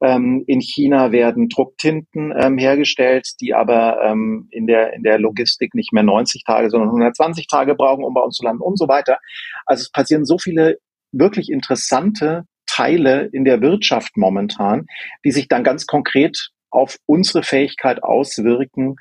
[0.01, 5.75] Ähm, in China werden Drucktinten ähm, hergestellt, die aber ähm, in, der, in der Logistik
[5.75, 8.87] nicht mehr 90 Tage, sondern 120 Tage brauchen, um bei uns zu landen und so
[8.87, 9.19] weiter.
[9.65, 10.77] Also es passieren so viele
[11.11, 14.85] wirklich interessante Teile in der Wirtschaft momentan,
[15.25, 18.95] die sich dann ganz konkret auf unsere Fähigkeit auswirken,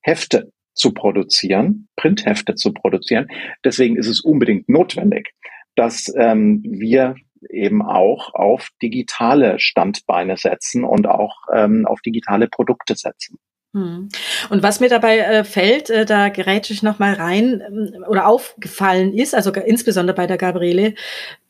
[0.00, 3.26] Hefte zu produzieren, Printhefte zu produzieren.
[3.64, 5.32] Deswegen ist es unbedingt notwendig,
[5.74, 7.16] dass ähm, wir
[7.48, 13.38] eben auch auf digitale Standbeine setzen und auch ähm, auf digitale Produkte setzen.
[13.74, 14.08] Hm.
[14.48, 18.26] Und was mir dabei äh, fällt, äh, da gerät ich noch mal rein ähm, oder
[18.26, 20.94] aufgefallen ist, also insbesondere bei der Gabriele,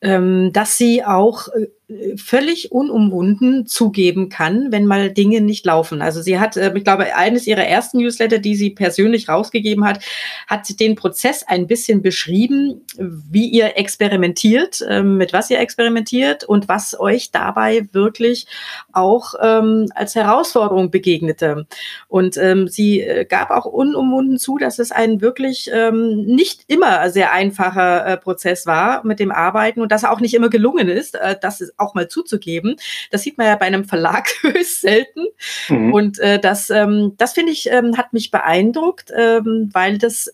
[0.01, 1.69] ähm, dass sie auch äh,
[2.17, 6.03] völlig unumwunden zugeben kann, wenn mal Dinge nicht laufen.
[6.03, 10.05] Also sie hat, äh, ich glaube, eines ihrer ersten Newsletter, die sie persönlich rausgegeben hat,
[10.47, 16.69] hat den Prozess ein bisschen beschrieben, wie ihr experimentiert, ähm, mit was ihr experimentiert und
[16.69, 18.47] was euch dabei wirklich
[18.93, 21.67] auch ähm, als Herausforderung begegnete.
[22.07, 27.09] Und ähm, sie äh, gab auch unumwunden zu, dass es ein wirklich ähm, nicht immer
[27.09, 30.91] sehr einfacher äh, Prozess war mit dem Arbeiten und dass er auch nicht immer gelungen
[30.91, 31.15] ist.
[31.15, 32.77] Äh, das ist auch mal zuzugeben.
[33.11, 35.27] Das sieht man ja bei einem Verlag höchst selten.
[35.69, 35.93] Mhm.
[35.93, 40.33] Und äh, das, ähm, das finde ich, ähm, hat mich beeindruckt, ähm, weil das,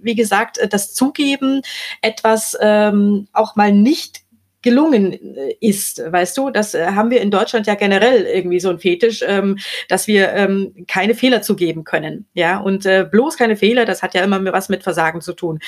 [0.00, 1.62] wie gesagt, äh, das Zugeben,
[2.02, 4.25] etwas ähm, auch mal nicht
[4.66, 6.02] gelungen äh, ist.
[6.04, 9.58] Weißt du, das äh, haben wir in Deutschland ja generell irgendwie so ein Fetisch, ähm,
[9.88, 12.26] dass wir ähm, keine Fehler zugeben können.
[12.34, 15.60] Ja, und äh, bloß keine Fehler, das hat ja immer was mit Versagen zu tun.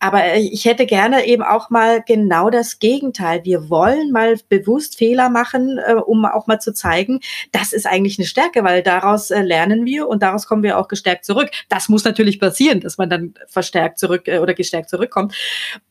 [0.00, 3.40] Aber äh, ich hätte gerne eben auch mal genau das Gegenteil.
[3.44, 7.20] Wir wollen mal bewusst Fehler machen, äh, um auch mal zu zeigen,
[7.52, 10.88] das ist eigentlich eine Stärke, weil daraus äh, lernen wir und daraus kommen wir auch
[10.88, 11.48] gestärkt zurück.
[11.70, 15.34] Das muss natürlich passieren, dass man dann verstärkt zurück äh, oder gestärkt zurückkommt.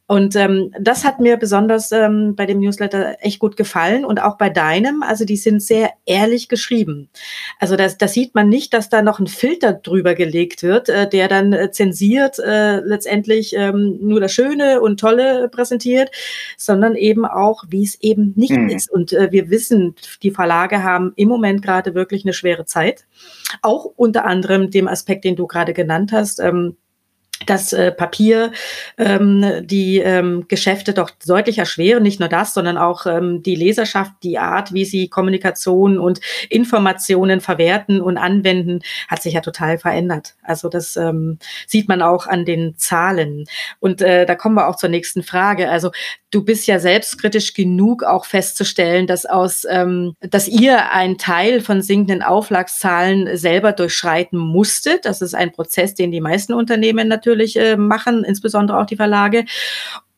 [0.07, 4.37] Und ähm, das hat mir besonders ähm, bei dem Newsletter echt gut gefallen und auch
[4.37, 5.01] bei deinem.
[5.01, 7.09] Also die sind sehr ehrlich geschrieben.
[7.59, 11.09] Also das, das sieht man nicht, dass da noch ein Filter drüber gelegt wird, äh,
[11.09, 16.11] der dann äh, zensiert äh, letztendlich ähm, nur das Schöne und Tolle präsentiert,
[16.55, 18.69] sondern eben auch, wie es eben nicht mhm.
[18.69, 18.91] ist.
[18.91, 23.05] Und äh, wir wissen, die Verlage haben im Moment gerade wirklich eine schwere Zeit.
[23.63, 26.39] Auch unter anderem dem Aspekt, den du gerade genannt hast.
[26.39, 26.77] Ähm,
[27.45, 28.51] das äh, Papier
[28.97, 32.01] ähm, die ähm, Geschäfte doch deutlich erschweren.
[32.01, 37.41] Nicht nur das, sondern auch ähm, die Leserschaft, die Art, wie sie Kommunikation und Informationen
[37.41, 40.35] verwerten und anwenden, hat sich ja total verändert.
[40.43, 43.45] Also das ähm, sieht man auch an den Zahlen.
[43.79, 45.69] Und äh, da kommen wir auch zur nächsten Frage.
[45.69, 45.91] Also
[46.35, 51.81] du bist ja selbstkritisch genug, auch festzustellen, dass aus, ähm, dass ihr einen Teil von
[51.81, 55.05] sinkenden Auflagszahlen selber durchschreiten musstet.
[55.05, 59.45] Das ist ein Prozess, den die meisten Unternehmen natürlich äh, machen, insbesondere auch die Verlage.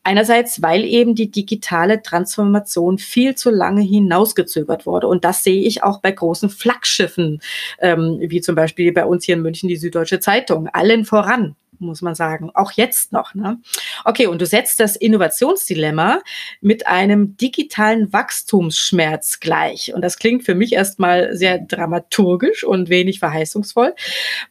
[0.02, 5.06] Einerseits, weil eben die digitale Transformation viel zu lange hinausgezögert wurde.
[5.06, 7.40] Und das sehe ich auch bei großen Flaggschiffen,
[7.78, 12.02] ähm, wie zum Beispiel bei uns hier in München die Süddeutsche Zeitung, allen voran muss
[12.02, 12.50] man sagen.
[12.54, 13.34] Auch jetzt noch.
[13.34, 13.58] Ne?
[14.04, 16.20] Okay, und du setzt das Innovationsdilemma
[16.60, 19.94] mit einem digitalen Wachstumsschmerz gleich.
[19.94, 23.94] Und das klingt für mich erstmal sehr dramaturgisch und wenig verheißungsvoll.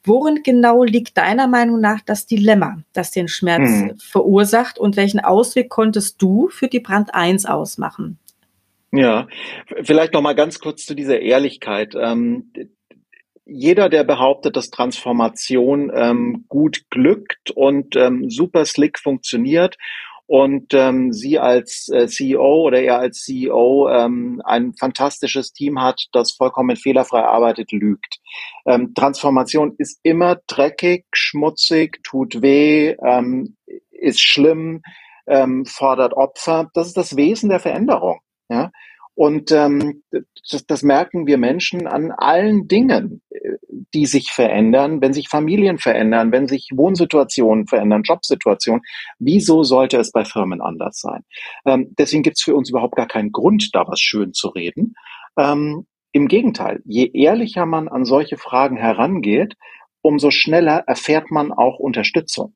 [0.04, 3.98] Worin genau liegt deiner Meinung nach das Dilemma, das den Schmerz hm.
[3.98, 8.20] verursacht und welchen Ausweg konntest du für die Brand 1 ausmachen?
[8.92, 9.28] Ja,
[9.84, 11.94] vielleicht noch mal ganz kurz zu dieser Ehrlichkeit.
[12.00, 12.52] Ähm,
[13.48, 19.78] jeder, der behauptet, dass Transformation ähm, gut glückt und ähm, super slick funktioniert
[20.28, 26.08] und ähm, Sie als äh, CEO oder er als CEO ähm, ein fantastisches Team hat,
[26.12, 28.20] das vollkommen fehlerfrei arbeitet, lügt.
[28.66, 33.56] Ähm, Transformation ist immer dreckig, schmutzig, tut weh, ähm,
[33.90, 34.82] ist schlimm,
[35.28, 36.70] ähm, fordert Opfer.
[36.74, 38.20] Das ist das Wesen der Veränderung.
[38.50, 38.72] Ja?
[39.18, 40.04] Und ähm,
[40.52, 43.24] das, das merken wir Menschen an allen Dingen,
[43.92, 48.84] die sich verändern, wenn sich Familien verändern, wenn sich Wohnsituationen verändern, Jobsituationen.
[49.18, 51.24] Wieso sollte es bei Firmen anders sein?
[51.66, 54.94] Ähm, deswegen gibt es für uns überhaupt gar keinen Grund, da was schön zu reden.
[55.36, 59.56] Ähm, Im Gegenteil, je ehrlicher man an solche Fragen herangeht,
[60.04, 62.54] umso schneller erfährt man auch Unterstützung.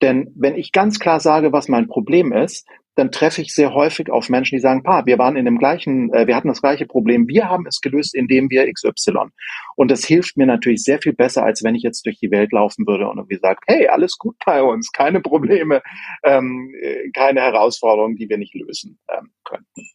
[0.00, 4.10] Denn wenn ich ganz klar sage, was mein Problem ist, dann treffe ich sehr häufig
[4.10, 6.86] auf Menschen, die sagen, pa, wir waren in dem gleichen, äh, wir hatten das gleiche
[6.86, 9.30] Problem, wir haben es gelöst, indem wir XY.
[9.76, 12.52] Und das hilft mir natürlich sehr viel besser, als wenn ich jetzt durch die Welt
[12.52, 15.82] laufen würde und irgendwie sage, hey, alles gut bei uns, keine Probleme,
[16.22, 19.88] ähm, äh, keine Herausforderungen, die wir nicht lösen ähm, könnten.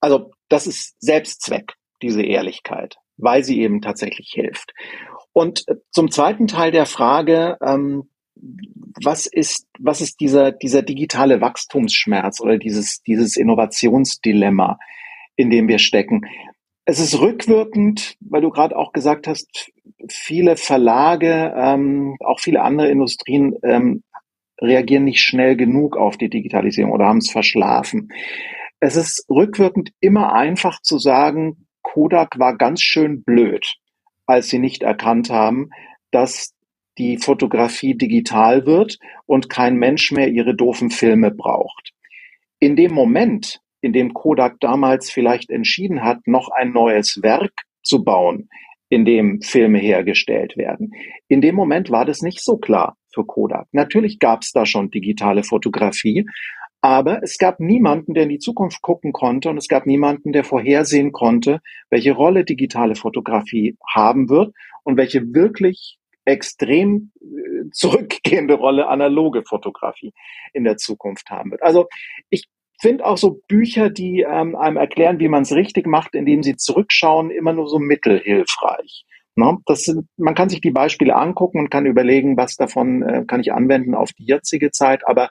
[0.00, 4.72] Also das ist Selbstzweck, diese Ehrlichkeit, weil sie eben tatsächlich hilft.
[5.32, 8.10] Und äh, zum zweiten Teil der Frage, ähm,
[9.02, 14.78] was ist, was ist dieser, dieser digitale Wachstumsschmerz oder dieses, dieses Innovationsdilemma,
[15.36, 16.22] in dem wir stecken?
[16.84, 19.70] Es ist rückwirkend, weil du gerade auch gesagt hast,
[20.08, 24.02] viele Verlage, ähm, auch viele andere Industrien ähm,
[24.60, 28.08] reagieren nicht schnell genug auf die Digitalisierung oder haben es verschlafen.
[28.80, 33.74] Es ist rückwirkend immer einfach zu sagen, Kodak war ganz schön blöd,
[34.26, 35.70] als sie nicht erkannt haben,
[36.10, 36.54] dass
[37.00, 41.92] die Fotografie digital wird und kein Mensch mehr ihre doofen Filme braucht.
[42.58, 48.04] In dem Moment, in dem Kodak damals vielleicht entschieden hat, noch ein neues Werk zu
[48.04, 48.50] bauen,
[48.90, 50.90] in dem Filme hergestellt werden.
[51.26, 53.68] In dem Moment war das nicht so klar für Kodak.
[53.72, 56.26] Natürlich gab es da schon digitale Fotografie,
[56.82, 60.44] aber es gab niemanden, der in die Zukunft gucken konnte und es gab niemanden, der
[60.44, 64.52] vorhersehen konnte, welche Rolle digitale Fotografie haben wird
[64.84, 70.12] und welche wirklich extrem äh, zurückgehende Rolle analoge Fotografie
[70.52, 71.62] in der Zukunft haben wird.
[71.62, 71.88] Also
[72.28, 72.48] ich
[72.80, 76.56] finde auch so Bücher, die ähm, einem erklären, wie man es richtig macht, indem sie
[76.56, 79.04] zurückschauen, immer nur so mittelhilfreich.
[79.36, 79.58] Ne?
[79.66, 83.40] Das sind, man kann sich die Beispiele angucken und kann überlegen, was davon äh, kann
[83.40, 85.06] ich anwenden auf die jetzige Zeit.
[85.06, 85.28] Aber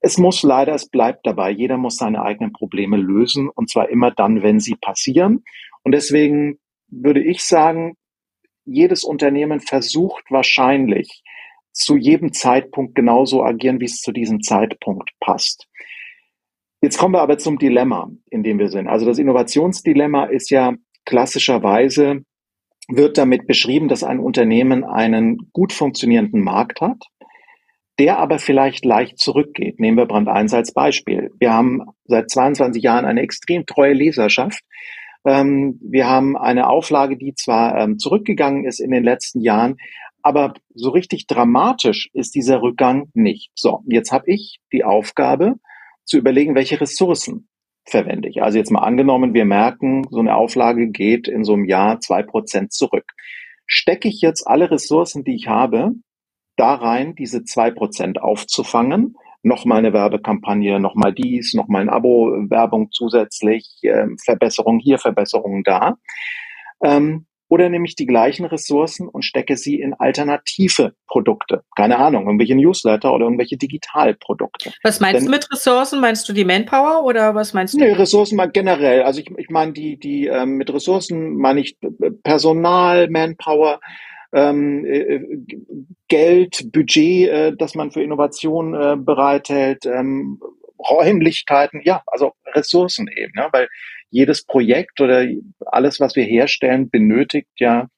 [0.00, 1.50] es muss leider, es bleibt dabei.
[1.50, 5.44] Jeder muss seine eigenen Probleme lösen und zwar immer dann, wenn sie passieren.
[5.82, 7.96] Und deswegen würde ich sagen,
[8.68, 11.22] jedes Unternehmen versucht wahrscheinlich
[11.72, 15.68] zu jedem Zeitpunkt genauso agieren, wie es zu diesem Zeitpunkt passt.
[16.80, 18.88] Jetzt kommen wir aber zum Dilemma, in dem wir sind.
[18.88, 22.22] Also das Innovationsdilemma ist ja klassischerweise,
[22.88, 27.04] wird damit beschrieben, dass ein Unternehmen einen gut funktionierenden Markt hat,
[27.98, 29.80] der aber vielleicht leicht zurückgeht.
[29.80, 31.32] Nehmen wir Brand 1 als Beispiel.
[31.38, 34.62] Wir haben seit 22 Jahren eine extrem treue Leserschaft,
[35.28, 39.76] ähm, wir haben eine Auflage, die zwar ähm, zurückgegangen ist in den letzten Jahren,
[40.22, 43.50] aber so richtig dramatisch ist dieser Rückgang nicht.
[43.54, 45.56] So, jetzt habe ich die Aufgabe
[46.04, 47.48] zu überlegen, welche Ressourcen
[47.84, 48.42] verwende ich.
[48.42, 52.22] Also jetzt mal angenommen, wir merken, so eine Auflage geht in so einem Jahr zwei
[52.22, 53.12] Prozent zurück.
[53.66, 55.92] Stecke ich jetzt alle Ressourcen, die ich habe,
[56.56, 63.78] da rein, diese zwei Prozent aufzufangen nochmal eine Werbekampagne, nochmal dies, nochmal ein Abo-Werbung zusätzlich,
[63.82, 65.96] äh, Verbesserung hier, Verbesserung da.
[66.82, 71.62] Ähm, oder nehme ich die gleichen Ressourcen und stecke sie in alternative Produkte.
[71.74, 74.72] Keine Ahnung, irgendwelche Newsletter oder irgendwelche Digitalprodukte.
[74.82, 76.00] Was meinst Denn, du mit Ressourcen?
[76.00, 77.78] Meinst du die Manpower oder was meinst du?
[77.78, 79.02] Nee, Ressourcen mal generell.
[79.02, 81.78] Also ich, ich meine, die, die ähm, mit Ressourcen meine ich
[82.22, 83.80] Personal, Manpower,
[84.32, 85.20] ähm, äh,
[86.08, 90.40] Geld, Budget, äh, das man für Innovation äh, bereithält, ähm,
[90.78, 93.48] Räumlichkeiten, ja, also Ressourcen eben, ne?
[93.52, 93.68] weil
[94.10, 95.26] jedes Projekt oder
[95.66, 97.88] alles, was wir herstellen, benötigt ja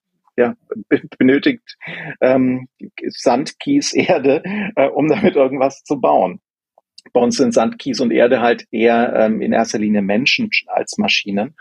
[0.41, 0.57] ja,
[1.19, 1.77] benötigt
[2.21, 2.69] ähm,
[3.09, 4.43] Sand, Kies, Erde,
[4.77, 6.41] äh, um damit irgendwas zu bauen.
[7.13, 10.99] Bei uns sind Sand, Kies und Erde halt eher ähm, in erster Linie Menschen als
[10.99, 11.57] Maschinen.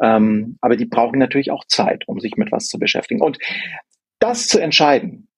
[0.00, 3.22] Ähm, aber die brauchen natürlich auch Zeit, um sich mit was zu beschäftigen.
[3.22, 3.38] Und
[4.18, 5.28] das zu entscheiden,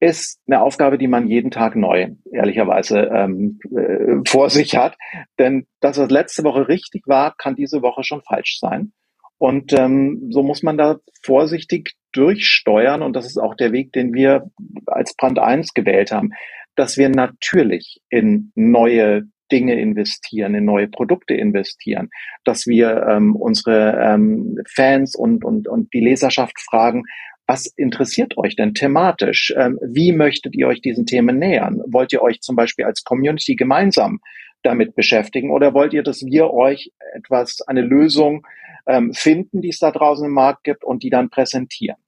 [0.00, 4.96] ist eine Aufgabe, die man jeden Tag neu, ehrlicherweise, ähm, äh, vor sich hat.
[5.38, 8.92] Denn das, was letzte Woche richtig war, kann diese Woche schon falsch sein.
[9.38, 13.02] Und ähm, so muss man da vorsichtig durchsteuern.
[13.02, 14.50] Und das ist auch der Weg, den wir
[14.86, 16.30] als Brand 1 gewählt haben,
[16.76, 22.10] dass wir natürlich in neue Dinge investieren, in neue Produkte investieren,
[22.44, 27.04] dass wir ähm, unsere ähm, Fans und, und, und die Leserschaft fragen,
[27.46, 29.52] was interessiert euch denn thematisch?
[29.56, 31.82] Ähm, wie möchtet ihr euch diesen Themen nähern?
[31.86, 34.20] Wollt ihr euch zum Beispiel als Community gemeinsam
[34.62, 38.46] damit beschäftigen oder wollt ihr, dass wir euch etwas, eine Lösung
[38.86, 41.98] ähm, finden, die es da draußen im Markt gibt und die dann präsentieren?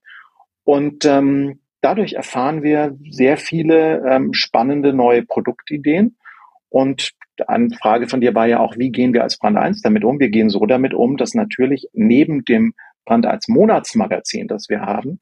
[0.64, 6.16] Und ähm, dadurch erfahren wir sehr viele ähm, spannende neue Produktideen.
[6.70, 7.12] Und
[7.46, 10.18] eine Frage von dir war ja auch, wie gehen wir als Brand 1 damit um?
[10.18, 12.74] Wir gehen so damit um, dass natürlich neben dem
[13.06, 15.20] Brand als Monatsmagazin, das wir haben,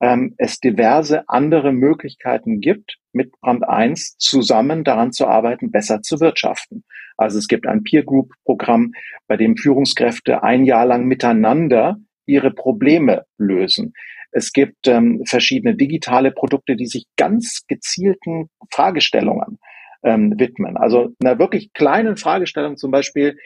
[0.00, 6.20] ähm, es diverse andere Möglichkeiten gibt, mit Brand 1 zusammen daran zu arbeiten, besser zu
[6.20, 6.84] wirtschaften.
[7.16, 8.92] Also es gibt ein Peer Group Programm,
[9.26, 13.94] bei dem Führungskräfte ein Jahr lang miteinander ihre Probleme lösen.
[14.32, 19.58] Es gibt ähm, verschiedene digitale Produkte, die sich ganz gezielten Fragestellungen
[20.02, 20.76] ähm, widmen.
[20.76, 23.38] Also einer wirklich kleinen Fragestellung zum Beispiel,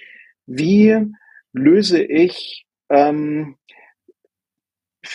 [0.47, 0.97] wie
[1.53, 3.57] löse ich, ähm, hm,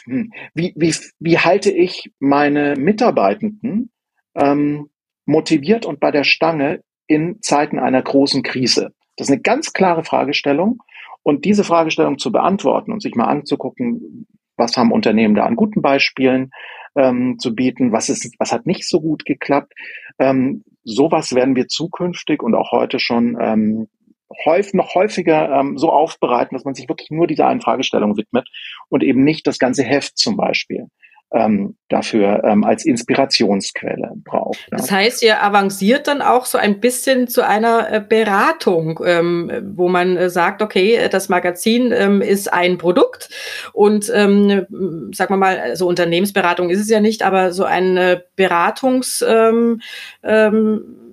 [0.05, 3.91] wie, wie, wie halte ich meine Mitarbeitenden
[4.35, 4.89] ähm,
[5.25, 8.93] motiviert und bei der Stange in Zeiten einer großen Krise?
[9.15, 10.79] Das ist eine ganz klare Fragestellung.
[11.23, 14.27] Und diese Fragestellung zu beantworten und sich mal anzugucken,
[14.57, 16.51] was haben Unternehmen da an guten Beispielen
[16.95, 19.73] ähm, zu bieten, was ist, was hat nicht so gut geklappt.
[20.19, 23.87] Ähm, sowas werden wir zukünftig und auch heute schon ähm,
[24.43, 28.49] häufig, noch häufiger ähm, so aufbereiten, dass man sich wirklich nur dieser einen Fragestellung widmet
[28.89, 30.87] und eben nicht das ganze Heft zum Beispiel
[31.35, 34.67] ähm, dafür ähm, als Inspirationsquelle braucht.
[34.71, 34.77] Ja.
[34.77, 39.89] Das heißt, ihr avanciert dann auch so ein bisschen zu einer äh, Beratung, ähm, wo
[39.89, 43.29] man äh, sagt, okay, äh, das Magazin ähm, ist ein Produkt
[43.73, 48.21] und ähm, sagen wir mal, so Unternehmensberatung ist es ja nicht, aber so ein äh,
[48.35, 49.81] Beratungs ähm,
[50.23, 51.04] ähm,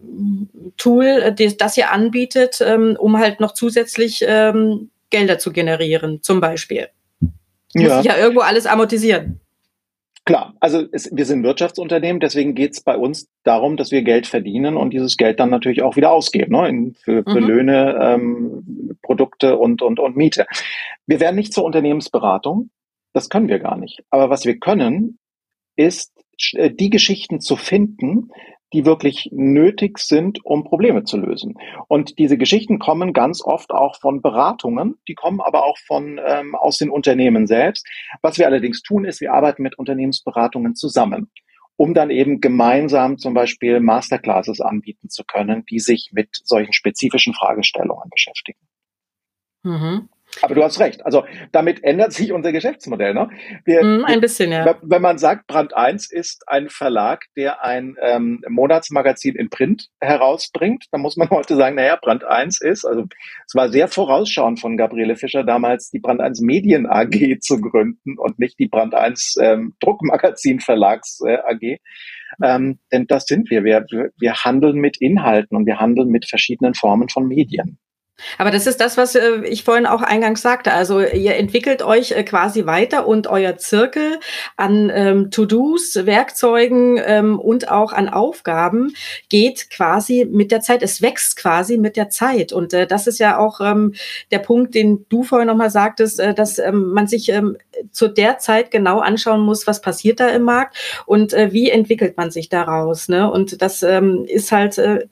[0.76, 6.88] Tool, das ihr anbietet, ähm, um halt noch zusätzlich ähm, Gelder zu generieren, zum Beispiel.
[7.74, 8.02] Muss ja.
[8.02, 9.40] ja irgendwo alles amortisieren.
[10.24, 14.28] Klar, also es, wir sind Wirtschaftsunternehmen, deswegen geht es bei uns darum, dass wir Geld
[14.28, 16.68] verdienen und dieses Geld dann natürlich auch wieder ausgeben, ne?
[16.68, 17.46] In, für, für mhm.
[17.46, 20.46] Löhne, ähm, Produkte und, und, und Miete.
[21.06, 22.70] Wir werden nicht zur Unternehmensberatung,
[23.12, 24.04] das können wir gar nicht.
[24.10, 25.18] Aber was wir können,
[25.74, 26.12] ist
[26.52, 28.30] äh, die Geschichten zu finden,
[28.72, 31.54] die wirklich nötig sind, um Probleme zu lösen.
[31.88, 36.54] Und diese Geschichten kommen ganz oft auch von Beratungen, die kommen aber auch von ähm,
[36.54, 37.86] aus den Unternehmen selbst.
[38.22, 41.30] Was wir allerdings tun, ist, wir arbeiten mit Unternehmensberatungen zusammen,
[41.76, 47.34] um dann eben gemeinsam zum Beispiel Masterclasses anbieten zu können, die sich mit solchen spezifischen
[47.34, 48.60] Fragestellungen beschäftigen.
[49.64, 50.08] Mhm.
[50.40, 51.04] Aber du hast recht.
[51.04, 53.12] Also damit ändert sich unser Geschäftsmodell.
[53.14, 53.28] Ne?
[53.64, 54.78] Wir, mm, ein bisschen, ja.
[54.82, 60.86] Wenn man sagt, Brand 1 ist ein Verlag, der ein ähm, Monatsmagazin in Print herausbringt,
[60.90, 63.04] dann muss man heute sagen, naja, Brand 1 ist, also
[63.46, 68.18] es war sehr vorausschauend von Gabriele Fischer damals, die Brand 1 Medien AG zu gründen
[68.18, 71.78] und nicht die Brand 1 ähm, Druckmagazin Verlags äh, AG.
[72.42, 73.62] Ähm, denn das sind wir.
[73.64, 73.84] wir.
[74.18, 77.78] Wir handeln mit Inhalten und wir handeln mit verschiedenen Formen von Medien.
[78.38, 80.72] Aber das ist das, was äh, ich vorhin auch eingangs sagte.
[80.72, 84.20] Also ihr entwickelt euch äh, quasi weiter und euer Zirkel
[84.56, 88.94] an ähm, To-Dos, Werkzeugen ähm, und auch an Aufgaben
[89.28, 90.82] geht quasi mit der Zeit.
[90.82, 92.52] Es wächst quasi mit der Zeit.
[92.52, 93.94] Und äh, das ist ja auch ähm,
[94.30, 97.56] der Punkt, den du vorhin nochmal sagtest, äh, dass ähm, man sich ähm,
[97.90, 102.16] zu der Zeit genau anschauen muss, was passiert da im Markt und äh, wie entwickelt
[102.16, 103.08] man sich daraus.
[103.08, 103.30] Ne?
[103.30, 105.06] Und das ähm, ist halt äh,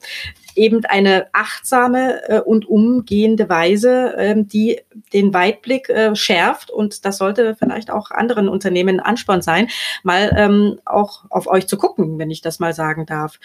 [0.56, 4.80] eben eine achtsame äh, und umgehende Weise, ähm, die
[5.12, 6.70] den Weitblick äh, schärft.
[6.70, 9.68] Und das sollte vielleicht auch anderen Unternehmen Ansporn sein,
[10.02, 13.38] mal ähm, auch auf euch zu gucken, wenn ich das mal sagen darf.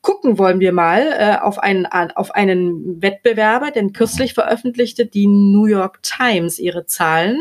[0.00, 5.66] Gucken wollen wir mal äh, auf, einen, auf einen Wettbewerber, denn kürzlich veröffentlichte die New
[5.66, 7.40] York Times ihre Zahlen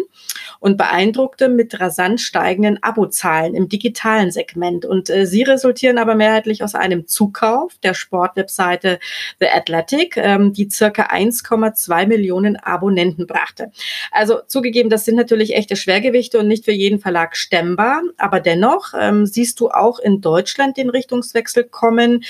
[0.59, 4.85] und beeindruckte mit rasant steigenden Abozahlen im digitalen Segment.
[4.85, 8.99] Und äh, sie resultieren aber mehrheitlich aus einem Zukauf der Sportwebseite
[9.39, 13.71] The Athletic, ähm, die circa 1,2 Millionen Abonnenten brachte.
[14.11, 18.93] Also zugegeben, das sind natürlich echte Schwergewichte und nicht für jeden Verlag stemmbar, aber dennoch
[18.99, 22.23] ähm, siehst du auch in Deutschland den Richtungswechsel kommen,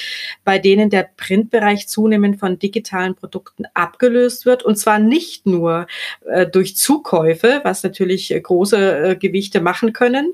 [0.44, 5.88] bei denen der Printbereich zunehmend von digitalen Produkten abgelöst wird und zwar nicht nur
[6.26, 10.34] äh, durch Zukäufe, was natürlich äh, große äh, Gewichte machen können,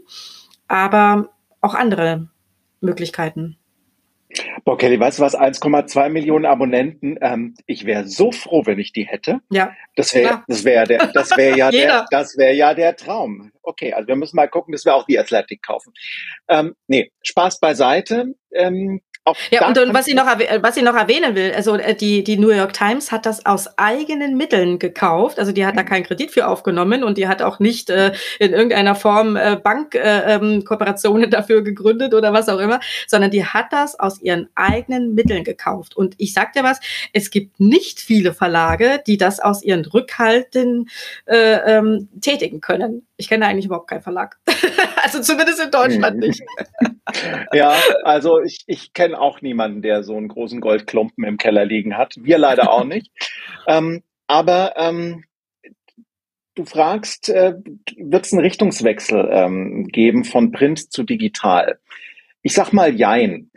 [0.67, 1.29] aber
[1.61, 2.27] auch andere
[2.81, 3.57] Möglichkeiten.
[4.65, 5.37] Boah, Kelly, weißt du was?
[5.37, 7.17] 1,2 Millionen Abonnenten.
[7.21, 9.39] Ähm, ich wäre so froh, wenn ich die hätte.
[9.49, 9.73] Ja.
[9.95, 13.51] Das wäre, das wäre der, das wäre ja der, das wäre ja der Traum.
[13.61, 15.93] Okay, also wir müssen mal gucken, dass wir auch die Athletic kaufen.
[16.47, 18.35] Ähm, nee, Spaß beiseite.
[18.53, 19.01] Ähm,
[19.51, 22.37] ja, und, und was ich noch, was ich noch erwähnen will, also äh, die, die
[22.37, 25.39] New York Times hat das aus eigenen Mitteln gekauft.
[25.39, 25.87] Also die hat da mhm.
[25.87, 31.23] keinen Kredit für aufgenommen und die hat auch nicht äh, in irgendeiner Form äh, Bankkooperationen
[31.23, 35.13] äh, ähm, dafür gegründet oder was auch immer, sondern die hat das aus ihren eigenen
[35.13, 35.95] Mitteln gekauft.
[35.95, 36.79] Und ich sag dir was,
[37.13, 40.89] es gibt nicht viele Verlage, die das aus ihren Rückhalten
[41.25, 43.06] äh, ähm, tätigen können.
[43.17, 44.37] Ich kenne eigentlich überhaupt keinen Verlag.
[45.03, 46.41] also zumindest in Deutschland nicht.
[47.51, 51.97] ja, also ich, ich kenne auch niemanden, der so einen großen Goldklumpen im Keller liegen
[51.97, 52.15] hat.
[52.19, 53.11] Wir leider auch nicht.
[53.67, 55.23] ähm, aber ähm,
[56.53, 57.55] du fragst, äh,
[57.97, 61.79] wird es einen Richtungswechsel ähm, geben von Print zu digital?
[62.43, 63.49] Ich sag mal Jein.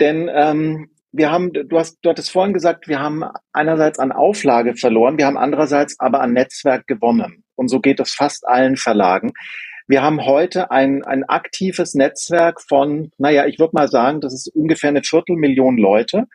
[0.00, 4.74] Denn ähm, wir haben, du hast, du hattest vorhin gesagt, wir haben einerseits an Auflage
[4.74, 7.43] verloren, wir haben andererseits aber an Netzwerk gewonnen.
[7.56, 9.32] Und so geht es fast allen Verlagen.
[9.86, 14.48] Wir haben heute ein, ein aktives Netzwerk von, naja, ich würde mal sagen, das ist
[14.54, 16.26] ungefähr eine Viertelmillion Leute,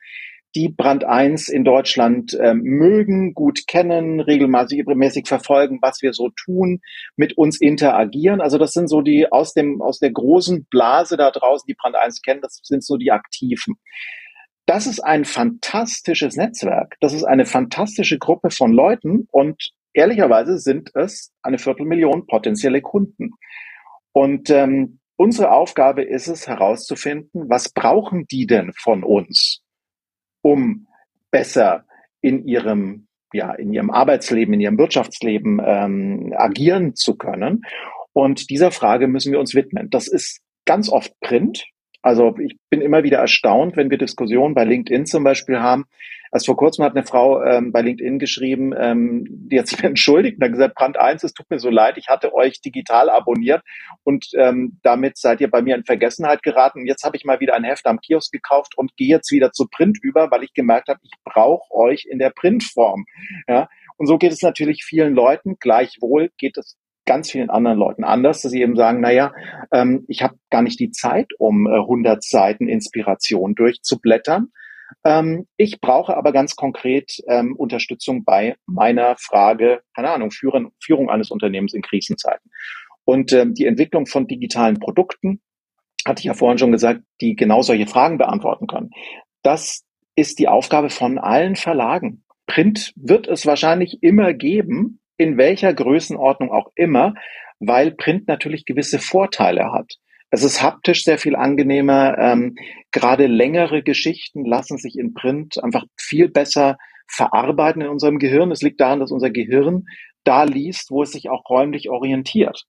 [0.55, 6.81] die Brand 1 in Deutschland äh, mögen, gut kennen, regelmäßig verfolgen, was wir so tun,
[7.15, 8.41] mit uns interagieren.
[8.41, 11.95] Also das sind so die aus dem aus der großen Blase da draußen, die Brand
[11.95, 13.75] 1 kennen, das sind so die Aktiven.
[14.65, 16.97] Das ist ein fantastisches Netzwerk.
[16.99, 23.31] Das ist eine fantastische Gruppe von Leuten und ehrlicherweise sind es eine Viertelmillion potenzielle Kunden.
[24.13, 29.63] Und ähm, unsere Aufgabe ist es herauszufinden, was brauchen die denn von uns?
[30.41, 30.87] um
[31.31, 31.85] besser
[32.21, 37.61] in ihrem ja in ihrem Arbeitsleben, in ihrem Wirtschaftsleben ähm, agieren zu können.
[38.11, 39.89] Und dieser Frage müssen wir uns widmen.
[39.91, 41.63] Das ist ganz oft Print.
[42.01, 45.85] Also ich bin immer wieder erstaunt, wenn wir Diskussionen bei LinkedIn zum Beispiel haben,
[46.31, 50.37] Erst vor kurzem hat eine Frau ähm, bei LinkedIn geschrieben, ähm, die hat sich entschuldigt
[50.37, 53.63] und hat gesagt, Brand 1, es tut mir so leid, ich hatte euch digital abonniert
[54.03, 56.81] und ähm, damit seid ihr bei mir in Vergessenheit geraten.
[56.81, 59.51] Und jetzt habe ich mal wieder ein Heft am Kiosk gekauft und gehe jetzt wieder
[59.51, 63.05] zu Print über, weil ich gemerkt habe, ich brauche euch in der Printform.
[63.47, 63.67] Ja?
[63.97, 65.57] Und so geht es natürlich vielen Leuten.
[65.59, 66.77] Gleichwohl geht es
[67.09, 69.33] ganz vielen anderen Leuten anders, dass sie eben sagen, naja,
[69.73, 74.49] ähm, ich habe gar nicht die Zeit, um äh, 100 Seiten Inspiration durchzublättern.
[75.03, 81.09] Ähm, ich brauche aber ganz konkret ähm, Unterstützung bei meiner Frage, keine Ahnung, Führen, Führung
[81.09, 82.51] eines Unternehmens in Krisenzeiten.
[83.05, 85.41] Und ähm, die Entwicklung von digitalen Produkten,
[86.05, 88.91] hatte ich ja vorhin schon gesagt, die genau solche Fragen beantworten können.
[89.41, 89.83] Das
[90.15, 92.23] ist die Aufgabe von allen Verlagen.
[92.45, 97.13] Print wird es wahrscheinlich immer geben, in welcher Größenordnung auch immer,
[97.59, 99.95] weil Print natürlich gewisse Vorteile hat.
[100.31, 102.17] Es ist haptisch sehr viel angenehmer.
[102.17, 102.55] Ähm,
[102.91, 108.51] gerade längere Geschichten lassen sich in Print einfach viel besser verarbeiten in unserem Gehirn.
[108.51, 109.85] Es liegt daran, dass unser Gehirn
[110.23, 112.65] da liest, wo es sich auch räumlich orientiert.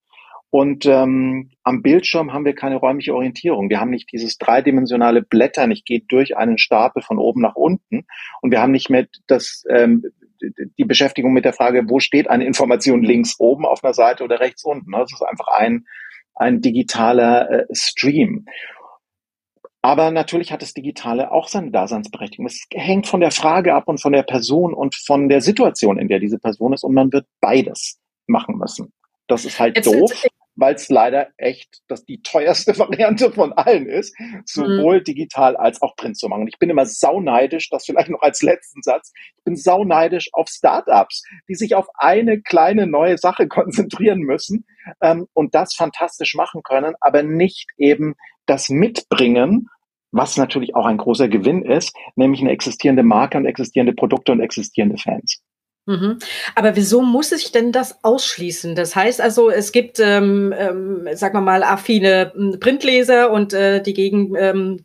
[0.48, 3.70] Und ähm, am Bildschirm haben wir keine räumliche Orientierung.
[3.70, 5.70] Wir haben nicht dieses dreidimensionale Blättern.
[5.70, 8.06] Ich gehe durch einen Stapel von oben nach unten.
[8.40, 10.02] Und wir haben nicht mehr das, ähm,
[10.40, 14.40] die Beschäftigung mit der Frage, wo steht eine Information links oben auf einer Seite oder
[14.40, 14.92] rechts unten.
[14.92, 15.86] Das ist einfach ein,
[16.34, 18.46] ein digitaler äh, Stream.
[19.82, 22.46] Aber natürlich hat das Digitale auch seine Daseinsberechtigung.
[22.46, 26.08] Es hängt von der Frage ab und von der Person und von der Situation, in
[26.08, 26.84] der diese Person ist.
[26.84, 28.92] Und man wird beides machen müssen.
[29.26, 30.12] Das ist halt Jetzt doof
[30.60, 35.04] weil es leider echt das die teuerste Variante von allen ist, sowohl mhm.
[35.04, 36.42] digital als auch Print zu machen.
[36.42, 40.48] Und ich bin immer sauneidisch, das vielleicht noch als letzten Satz, ich bin sauneidisch auf
[40.48, 44.66] Startups, die sich auf eine kleine neue Sache konzentrieren müssen
[45.00, 48.14] ähm, und das fantastisch machen können, aber nicht eben
[48.46, 49.68] das mitbringen,
[50.12, 54.40] was natürlich auch ein großer Gewinn ist, nämlich eine existierende Marke und existierende Produkte und
[54.40, 55.40] existierende Fans.
[55.90, 56.20] Mhm.
[56.54, 58.76] Aber wieso muss ich denn das ausschließen?
[58.76, 63.82] Das heißt also, es gibt, ähm, ähm, sagen wir mal, affine hm, Printleser und äh,
[63.82, 64.84] die Gegenrichtung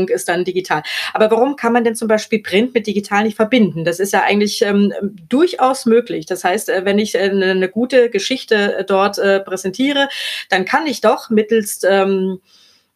[0.00, 0.82] ähm, ist dann digital.
[1.14, 3.84] Aber warum kann man denn zum Beispiel Print mit digital nicht verbinden?
[3.84, 4.92] Das ist ja eigentlich ähm,
[5.28, 6.26] durchaus möglich.
[6.26, 10.08] Das heißt, äh, wenn ich äh, eine, eine gute Geschichte äh, dort äh, präsentiere,
[10.48, 12.40] dann kann ich doch mittels ähm, hm,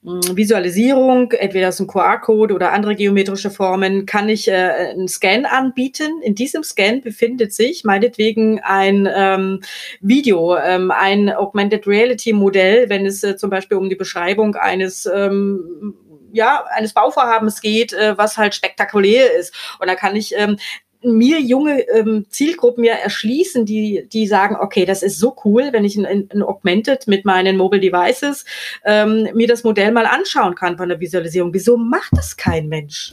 [0.04, 6.20] Visualisierung, entweder ist ein QR-Code oder andere geometrische Formen, kann ich äh, einen Scan anbieten.
[6.22, 9.60] In diesem Scan befindet sich meinetwegen ein ähm,
[10.00, 15.06] Video, ähm, ein Augmented Reality Modell, wenn es äh, zum Beispiel um die Beschreibung eines
[15.06, 15.94] ähm,
[16.34, 19.54] ja, eines Bauvorhabens geht, äh, was halt spektakulär ist.
[19.78, 20.58] Und da kann ich ähm,
[21.04, 25.84] mir junge ähm, Zielgruppen ja erschließen, die, die sagen, okay, das ist so cool, wenn
[25.84, 28.44] ich ein, ein Augmented mit meinen Mobile Devices
[28.84, 31.52] ähm, mir das Modell mal anschauen kann von der Visualisierung.
[31.54, 33.12] Wieso macht das kein Mensch?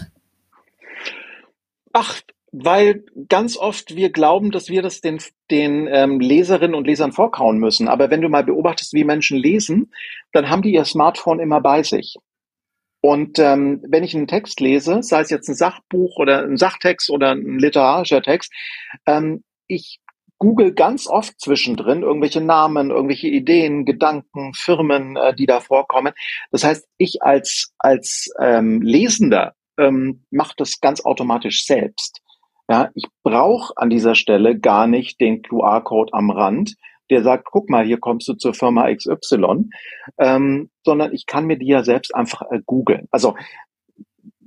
[1.94, 2.22] Ach,
[2.52, 5.20] weil ganz oft wir glauben, dass wir das den,
[5.50, 7.88] den ähm, Leserinnen und Lesern vorkauen müssen.
[7.88, 9.92] Aber wenn du mal beobachtest, wie Menschen lesen,
[10.34, 12.18] dann haben die ihr Smartphone immer bei sich.
[13.02, 17.10] Und ähm, wenn ich einen Text lese, sei es jetzt ein Sachbuch oder ein Sachtext
[17.10, 18.54] oder ein literarischer Text,
[19.08, 20.00] ähm, ich
[20.38, 26.14] google ganz oft zwischendrin irgendwelche Namen, irgendwelche Ideen, Gedanken, Firmen, äh, die da vorkommen.
[26.52, 32.22] Das heißt, ich als als ähm, Lesender ähm, mache das ganz automatisch selbst.
[32.70, 36.76] Ja, ich brauche an dieser Stelle gar nicht den QR-Code am Rand,
[37.12, 39.70] der sagt, guck mal, hier kommst du zur Firma XY,
[40.18, 43.08] ähm, sondern ich kann mir die ja selbst einfach äh, googeln.
[43.12, 43.36] Also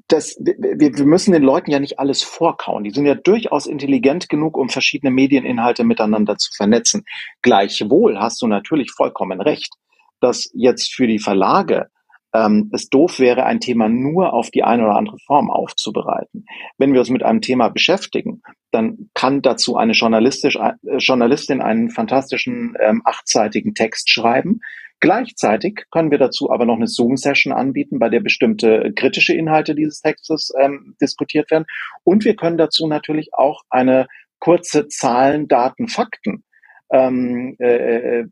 [0.08, 2.84] das, wir, wir müssen den Leuten ja nicht alles vorkauen.
[2.84, 7.04] Die sind ja durchaus intelligent genug, um verschiedene Medieninhalte miteinander zu vernetzen.
[7.42, 9.74] Gleichwohl hast du natürlich vollkommen recht,
[10.20, 11.88] dass jetzt für die Verlage
[12.34, 16.44] ähm, es doof wäre, ein Thema nur auf die eine oder andere Form aufzubereiten.
[16.76, 21.90] Wenn wir uns mit einem Thema beschäftigen, dann kann dazu eine journalistisch, äh, Journalistin einen
[21.90, 24.60] fantastischen ähm, achtseitigen Text schreiben,
[25.00, 30.00] Gleichzeitig können wir dazu aber noch eine Zoom-Session anbieten, bei der bestimmte kritische Inhalte dieses
[30.00, 31.66] Textes ähm, diskutiert werden.
[32.04, 34.06] Und wir können dazu natürlich auch eine
[34.38, 36.42] kurze Zahlen, Daten, Fakten
[36.90, 38.26] ähm, äh, äh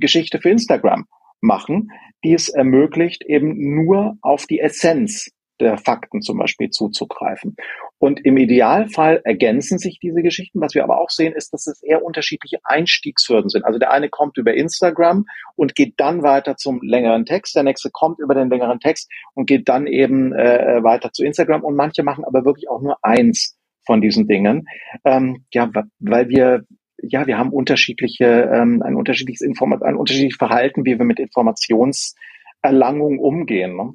[0.00, 1.06] Geschichte für Instagram
[1.40, 1.90] machen,
[2.24, 5.30] die es ermöglicht, eben nur auf die Essenz
[5.60, 7.56] der Fakten zum Beispiel zuzugreifen.
[7.98, 10.60] Und im Idealfall ergänzen sich diese Geschichten.
[10.60, 13.64] Was wir aber auch sehen, ist, dass es eher unterschiedliche Einstiegshürden sind.
[13.64, 15.24] Also der eine kommt über Instagram
[15.56, 17.56] und geht dann weiter zum längeren Text.
[17.56, 21.64] Der nächste kommt über den längeren Text und geht dann eben äh, weiter zu Instagram.
[21.64, 24.68] Und manche machen aber wirklich auch nur eins von diesen Dingen.
[25.04, 26.64] Ähm, ja, weil wir
[27.02, 33.18] ja, wir haben unterschiedliche, ähm, ein unterschiedliches Informat ein unterschiedliches Verhalten, wie wir mit Informationserlangung
[33.18, 33.76] umgehen.
[33.76, 33.92] Ne?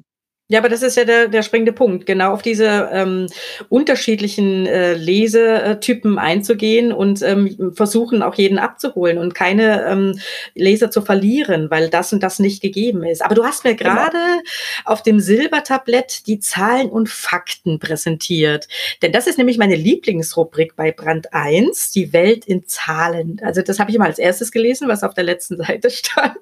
[0.54, 3.26] Ja, aber das ist ja der, der springende Punkt, genau auf diese ähm,
[3.70, 10.20] unterschiedlichen äh, Lesetypen einzugehen und ähm, versuchen auch jeden abzuholen und keine ähm,
[10.54, 13.20] Leser zu verlieren, weil das und das nicht gegeben ist.
[13.20, 13.94] Aber du hast mir genau.
[13.94, 14.42] gerade genau.
[14.84, 18.68] auf dem Silbertablett die Zahlen und Fakten präsentiert.
[19.02, 23.40] Denn das ist nämlich meine Lieblingsrubrik bei Brand 1, die Welt in Zahlen.
[23.42, 26.38] Also das habe ich immer als erstes gelesen, was auf der letzten Seite stand.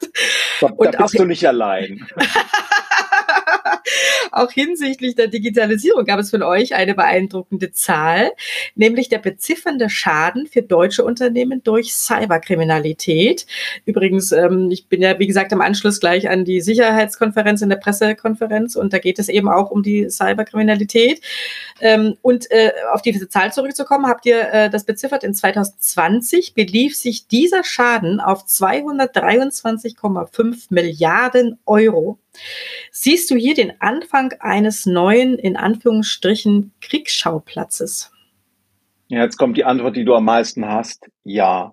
[0.61, 2.07] Da, da bist auch, du nicht allein.
[4.31, 8.33] Auch hinsichtlich der Digitalisierung gab es von euch eine beeindruckende Zahl,
[8.75, 13.47] nämlich der beziffernde Schaden für deutsche Unternehmen durch Cyberkriminalität.
[13.85, 17.77] Übrigens, ähm, ich bin ja, wie gesagt, im Anschluss gleich an die Sicherheitskonferenz in der
[17.77, 21.21] Pressekonferenz und da geht es eben auch um die Cyberkriminalität.
[21.81, 26.97] Ähm, und äh, auf diese Zahl zurückzukommen, habt ihr äh, das beziffert, in 2020 belief
[26.97, 32.19] sich dieser Schaden auf 223,5 Milliarden Euro.
[32.91, 38.11] Siehst du hier den Anfang eines neuen, in Anführungsstrichen, Kriegsschauplatzes?
[39.09, 41.09] Ja, jetzt kommt die Antwort, die du am meisten hast.
[41.25, 41.73] Ja.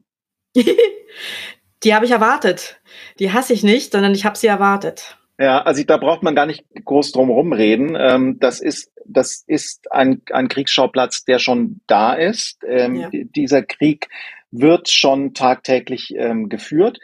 [1.84, 2.82] die habe ich erwartet.
[3.20, 5.18] Die hasse ich nicht, sondern ich habe sie erwartet.
[5.40, 7.96] Ja, also da braucht man gar nicht groß drum rumreden.
[7.98, 12.60] Ähm, das ist, das ist ein, ein Kriegsschauplatz, der schon da ist.
[12.68, 13.10] Ähm, ja.
[13.12, 14.10] Dieser Krieg
[14.52, 17.00] wird schon tagtäglich ähm, geführt.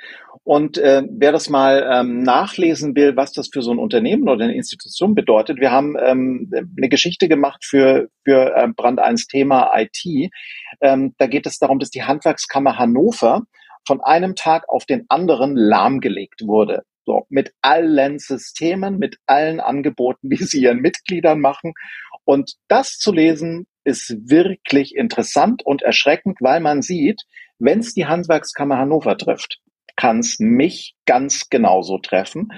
[0.46, 4.44] Und äh, wer das mal ähm, nachlesen will, was das für so ein Unternehmen oder
[4.44, 9.72] eine Institution bedeutet, wir haben ähm, eine Geschichte gemacht für, für äh, Brand 1 Thema
[9.76, 10.30] IT.
[10.82, 13.42] Ähm, da geht es darum, dass die Handwerkskammer Hannover
[13.88, 16.84] von einem Tag auf den anderen lahmgelegt wurde.
[17.06, 21.74] So, mit allen Systemen, mit allen Angeboten, die sie ihren Mitgliedern machen.
[22.24, 27.24] Und das zu lesen ist wirklich interessant und erschreckend, weil man sieht,
[27.58, 29.60] wenn es die Handwerkskammer Hannover trifft,
[29.96, 32.50] kann es mich ganz genauso treffen.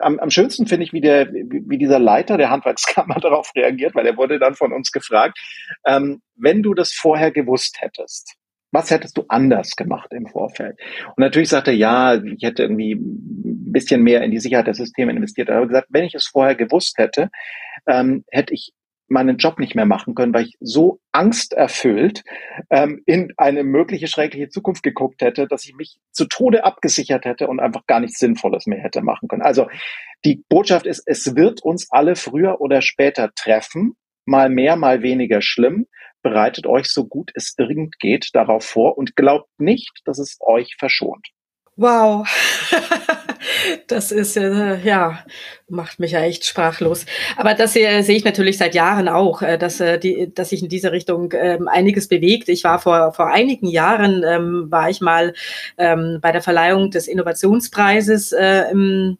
[0.00, 4.06] Am, am schönsten finde ich, wie, der, wie dieser Leiter der Handwerkskammer darauf reagiert, weil
[4.06, 5.38] er wurde dann von uns gefragt,
[5.86, 8.34] ähm, wenn du das vorher gewusst hättest,
[8.72, 10.76] was hättest du anders gemacht im Vorfeld?
[11.08, 14.74] Und natürlich sagt er, ja, ich hätte irgendwie ein bisschen mehr in die Sicherheit der
[14.74, 15.48] Systeme investiert.
[15.48, 17.30] Er hat gesagt, wenn ich es vorher gewusst hätte,
[17.86, 18.72] ähm, hätte ich
[19.08, 22.22] meinen Job nicht mehr machen können, weil ich so angsterfüllt
[22.70, 27.48] ähm, in eine mögliche schreckliche Zukunft geguckt hätte, dass ich mich zu Tode abgesichert hätte
[27.48, 29.42] und einfach gar nichts Sinnvolles mehr hätte machen können.
[29.42, 29.68] Also
[30.24, 33.94] die Botschaft ist, es wird uns alle früher oder später treffen,
[34.24, 35.86] mal mehr, mal weniger schlimm.
[36.22, 40.76] Bereitet euch so gut es irgend geht darauf vor und glaubt nicht, dass es euch
[40.78, 41.33] verschont.
[41.76, 42.26] Wow.
[43.88, 45.24] Das ist äh, ja
[45.68, 47.06] macht mich ja echt sprachlos.
[47.36, 50.62] Aber das äh, sehe ich natürlich seit Jahren auch, äh, dass äh, die, dass sich
[50.62, 52.48] in dieser Richtung ähm, einiges bewegt.
[52.48, 55.34] Ich war vor vor einigen Jahren ähm, war ich mal
[55.78, 59.18] ähm, bei der Verleihung des Innovationspreises äh, im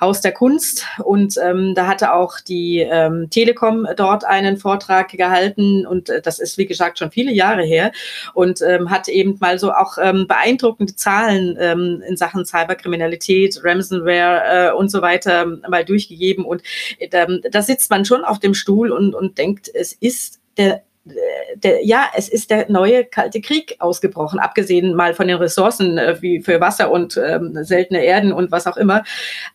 [0.00, 0.86] Haus der Kunst.
[1.04, 5.86] Und ähm, da hatte auch die ähm, Telekom dort einen Vortrag gehalten.
[5.86, 7.92] Und äh, das ist, wie gesagt, schon viele Jahre her.
[8.34, 14.70] Und ähm, hat eben mal so auch ähm, beeindruckende Zahlen ähm, in Sachen Cyberkriminalität, Ransomware
[14.70, 16.44] äh, und so weiter mal durchgegeben.
[16.44, 16.62] Und
[16.98, 17.08] äh,
[17.50, 22.08] da sitzt man schon auf dem Stuhl und, und denkt, es ist der der, ja,
[22.14, 26.60] es ist der neue Kalte Krieg ausgebrochen, abgesehen mal von den Ressourcen äh, wie für
[26.60, 29.02] Wasser und ähm, seltene Erden und was auch immer.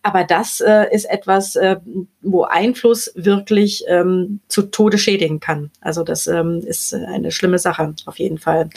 [0.02, 1.78] Aber das äh, ist etwas, äh,
[2.22, 5.72] wo Einfluss wirklich ähm, zu Tode schädigen kann.
[5.82, 8.70] Also das ähm, ist eine schlimme Sache auf jeden Fall.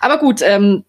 [0.00, 0.84] Aber gut, ähm,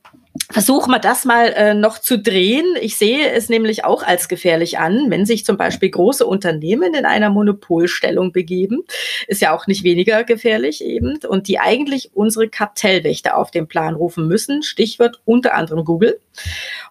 [0.52, 2.66] Versuchen wir das mal äh, noch zu drehen.
[2.82, 7.06] Ich sehe es nämlich auch als gefährlich an, wenn sich zum Beispiel große Unternehmen in
[7.06, 8.84] einer Monopolstellung begeben.
[9.28, 11.20] Ist ja auch nicht weniger gefährlich eben.
[11.26, 14.62] Und die eigentlich unsere Kartellwächter auf den Plan rufen müssen.
[14.62, 16.20] Stichwort unter anderem Google.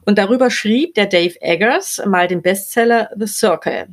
[0.07, 3.88] Und darüber schrieb der Dave Eggers mal den Bestseller The Circle.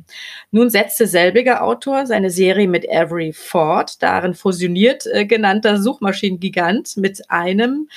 [0.50, 7.30] Nun setzte selbiger Autor seine Serie mit Avery Ford, darin fusioniert äh, genannter Suchmaschinengigant, mit
[7.30, 7.88] einem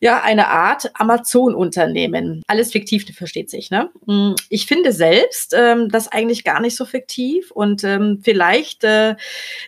[0.00, 2.42] ja, eine Art Amazon-Unternehmen.
[2.46, 3.70] Alles fiktiv, versteht sich.
[3.70, 3.90] Ne?
[4.06, 9.16] Hm, ich finde selbst ähm, das eigentlich gar nicht so fiktiv und ähm, vielleicht äh,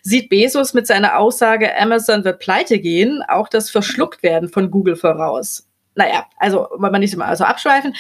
[0.03, 5.69] sieht Bezos mit seiner Aussage, Amazon wird pleite gehen, auch das Verschlucktwerden von Google voraus.
[5.95, 7.95] Naja, also wollen wir nicht immer so abschweifen.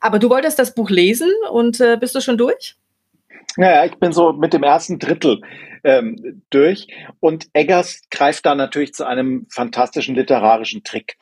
[0.00, 2.74] Aber du wolltest das Buch lesen und äh, bist du schon durch?
[3.56, 5.40] Naja, ich bin so mit dem ersten Drittel
[5.84, 6.88] ähm, durch.
[7.20, 11.16] Und Eggers greift da natürlich zu einem fantastischen literarischen Trick.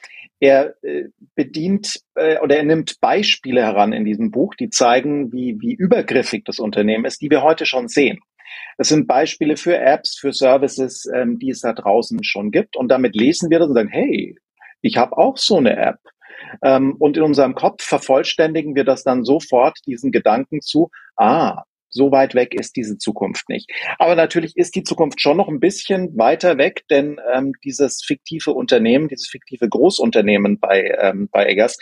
[0.44, 1.04] Er äh,
[1.36, 6.44] bedient äh, oder er nimmt Beispiele heran in diesem Buch, die zeigen, wie, wie übergriffig
[6.44, 8.18] das Unternehmen ist, die wir heute schon sehen.
[8.76, 12.76] Es sind Beispiele für Apps, für Services, ähm, die es da draußen schon gibt.
[12.76, 14.36] Und damit lesen wir das und sagen, hey,
[14.82, 16.00] ich habe auch so eine App.
[16.62, 21.62] Ähm, und in unserem Kopf vervollständigen wir das dann sofort, diesen Gedanken zu, ah,
[21.94, 23.70] so weit weg ist diese Zukunft nicht.
[23.98, 28.52] Aber natürlich ist die Zukunft schon noch ein bisschen weiter weg, denn ähm, dieses fiktive
[28.52, 31.78] Unternehmen, dieses fiktive Großunternehmen bei, ähm, bei Eggers,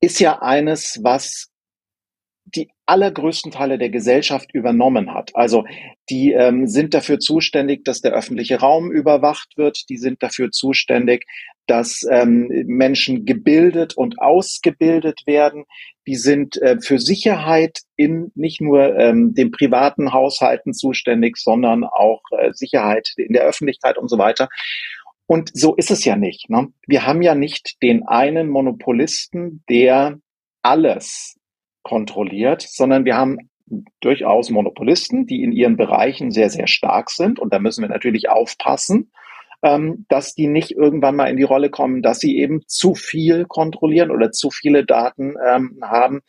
[0.00, 1.48] ist ja eines, was
[2.88, 5.30] allergrößten Teile der Gesellschaft übernommen hat.
[5.34, 5.64] Also
[6.08, 9.88] die ähm, sind dafür zuständig, dass der öffentliche Raum überwacht wird.
[9.90, 11.26] Die sind dafür zuständig,
[11.66, 15.64] dass ähm, Menschen gebildet und ausgebildet werden.
[16.06, 22.22] Die sind äh, für Sicherheit in nicht nur ähm, den privaten Haushalten zuständig, sondern auch
[22.30, 24.48] äh, Sicherheit in der Öffentlichkeit und so weiter.
[25.26, 26.48] Und so ist es ja nicht.
[26.48, 26.68] Ne?
[26.86, 30.18] Wir haben ja nicht den einen Monopolisten, der
[30.62, 31.37] alles
[31.88, 33.38] kontrolliert, sondern wir haben
[34.00, 37.38] durchaus Monopolisten, die in ihren Bereichen sehr, sehr stark sind.
[37.38, 39.10] Und da müssen wir natürlich aufpassen,
[39.62, 43.46] ähm, dass die nicht irgendwann mal in die Rolle kommen, dass sie eben zu viel
[43.46, 46.20] kontrollieren oder zu viele Daten ähm, haben.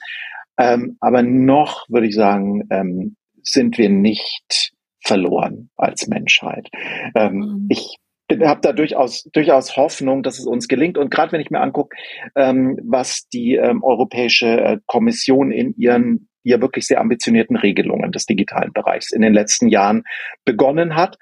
[0.57, 4.72] Ähm, aber noch, würde ich sagen, ähm, sind wir nicht
[5.03, 6.70] verloren als Menschheit.
[7.16, 7.68] Ähm, mhm.
[7.70, 7.97] Ich
[8.32, 10.97] habe da durchaus, durchaus Hoffnung, dass es uns gelingt.
[10.97, 11.95] Und gerade wenn ich mir angucke,
[12.36, 18.25] ähm, was die ähm, Europäische äh, Kommission in ihren ihr wirklich sehr ambitionierten Regelungen des
[18.25, 20.03] digitalen Bereichs in den letzten Jahren
[20.45, 21.17] begonnen hat,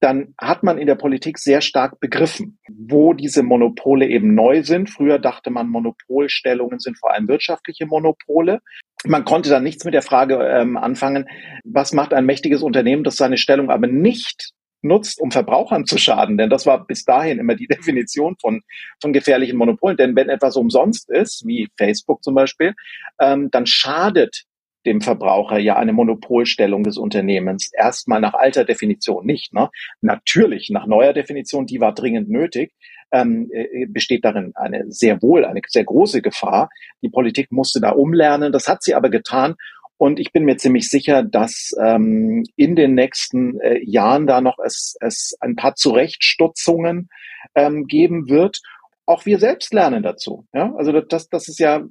[0.00, 4.90] dann hat man in der Politik sehr stark begriffen, wo diese Monopole eben neu sind.
[4.90, 8.60] Früher dachte man, Monopolstellungen sind vor allem wirtschaftliche Monopole.
[9.06, 11.26] Man konnte dann nichts mit der Frage ähm, anfangen,
[11.64, 14.52] was macht ein mächtiges Unternehmen, das seine Stellung aber nicht
[14.86, 16.38] nutzt, um Verbrauchern zu schaden.
[16.38, 18.62] Denn das war bis dahin immer die Definition von,
[19.00, 19.96] von gefährlichen Monopolen.
[19.96, 22.74] Denn wenn etwas umsonst ist, wie Facebook zum Beispiel,
[23.20, 24.44] ähm, dann schadet
[24.86, 27.70] dem Verbraucher ja eine Monopolstellung des Unternehmens.
[27.76, 29.52] Erstmal nach alter Definition nicht.
[29.52, 29.68] Ne?
[30.00, 32.72] Natürlich, nach neuer Definition, die war dringend nötig,
[33.12, 36.70] ähm, äh, besteht darin eine sehr wohl, eine sehr große Gefahr.
[37.02, 38.52] Die Politik musste da umlernen.
[38.52, 39.56] Das hat sie aber getan.
[39.98, 44.58] Und ich bin mir ziemlich sicher, dass ähm, in den nächsten äh, Jahren da noch
[44.58, 47.08] es, es ein paar Zurechtstutzungen
[47.54, 48.60] ähm, geben wird.
[49.06, 50.46] Auch wir selbst lernen dazu.
[50.52, 50.74] Ja?
[50.76, 51.82] Also das, das ist ja,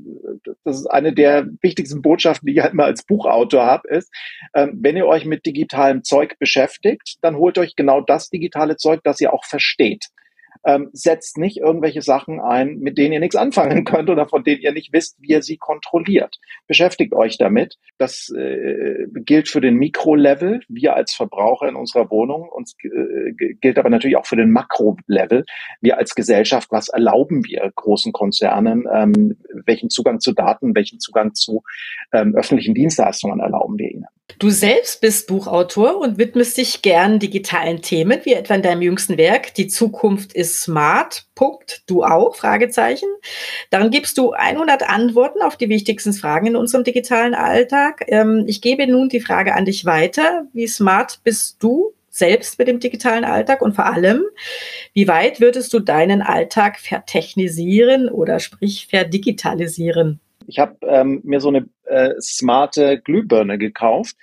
[0.64, 4.14] das ist eine der wichtigsten Botschaften, die ich halt mal als Buchautor habe, ist,
[4.53, 8.99] ähm, wenn ihr euch mit digitalem Zeug beschäftigt, dann holt euch genau das digitale Zeug,
[9.03, 10.10] das ihr auch versteht
[10.66, 14.61] ähm, setzt nicht irgendwelche Sachen ein, mit denen ihr nichts anfangen könnt oder von denen
[14.61, 16.38] ihr nicht wisst, wie ihr sie kontrolliert.
[16.68, 17.78] Beschäftigt euch damit.
[17.97, 22.49] Das äh, gilt für den Mikrolevel, wir als Verbraucher in unserer Wohnung.
[22.49, 25.45] Uns äh, gilt aber natürlich auch für den Makrolevel.
[25.82, 28.86] Wir als Gesellschaft, was erlauben wir großen Konzernen?
[28.91, 31.63] Ähm, welchen Zugang zu Daten, welchen Zugang zu
[32.11, 34.05] ähm, öffentlichen Dienstleistungen erlauben wir ihnen?
[34.40, 39.18] Du selbst bist Buchautor und widmest dich gern digitalen Themen, wie etwa in deinem jüngsten
[39.18, 41.26] Werk Die Zukunft ist smart.
[41.36, 41.84] Punkt.
[41.88, 42.36] Du auch?
[42.36, 43.08] Fragezeichen.
[43.70, 48.04] Darin gibst du 100 Antworten auf die wichtigsten Fragen in unserem digitalen Alltag.
[48.08, 50.48] Ähm, ich gebe nun die Frage an dich weiter.
[50.54, 54.24] Wie smart bist du selbst mit dem digitalen Alltag und vor allem,
[54.94, 60.20] wie weit würdest du deinen Alltag vertechnisieren oder sprich verdigitalisieren?
[60.48, 64.16] Ich habe ähm, mir so eine äh, smarte Glühbirne gekauft.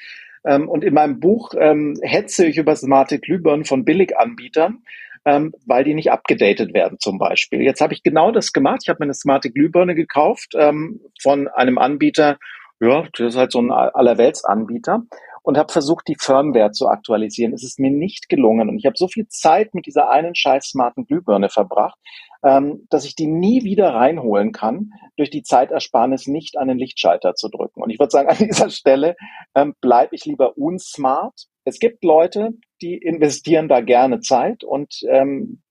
[0.45, 4.83] Ähm, und in meinem Buch ähm, hetze ich über smarte Glühbirnen von Billiganbietern,
[5.25, 7.63] ähm, weil die nicht abgedatet werden zum Beispiel.
[7.63, 8.81] Jetzt habe ich genau das gemacht.
[8.83, 12.39] Ich habe mir eine smarte Glühbirne gekauft ähm, von einem Anbieter,
[12.81, 15.05] ja, das ist halt so ein Allerweltsanbieter
[15.43, 17.53] und habe versucht, die Firmware zu aktualisieren.
[17.53, 20.67] Es ist mir nicht gelungen und ich habe so viel Zeit mit dieser einen scheiß
[20.67, 21.99] smarten Glühbirne verbracht,
[22.45, 27.35] ähm, dass ich die nie wieder reinholen kann, durch die Zeitersparnis nicht an den Lichtschalter
[27.35, 27.83] zu drücken.
[27.83, 29.17] Und ich würde sagen, an dieser Stelle
[29.55, 31.47] ähm, bleibe ich lieber unsmart.
[31.65, 35.63] Es gibt Leute, die investieren da gerne Zeit und ähm,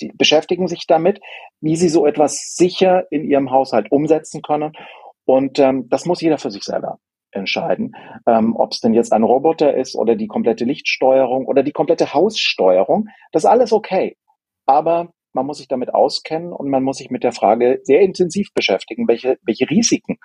[0.00, 1.20] die beschäftigen sich damit,
[1.60, 4.72] wie sie so etwas sicher in ihrem Haushalt umsetzen können.
[5.24, 6.98] Und ähm, das muss jeder für sich selber
[7.32, 7.92] entscheiden,
[8.26, 12.12] ähm, ob es denn jetzt ein Roboter ist oder die komplette Lichtsteuerung oder die komplette
[12.14, 13.08] Haussteuerung.
[13.32, 14.16] Das ist alles okay.
[14.66, 18.52] Aber man muss sich damit auskennen und man muss sich mit der Frage sehr intensiv
[18.54, 20.18] beschäftigen, welche, welche Risiken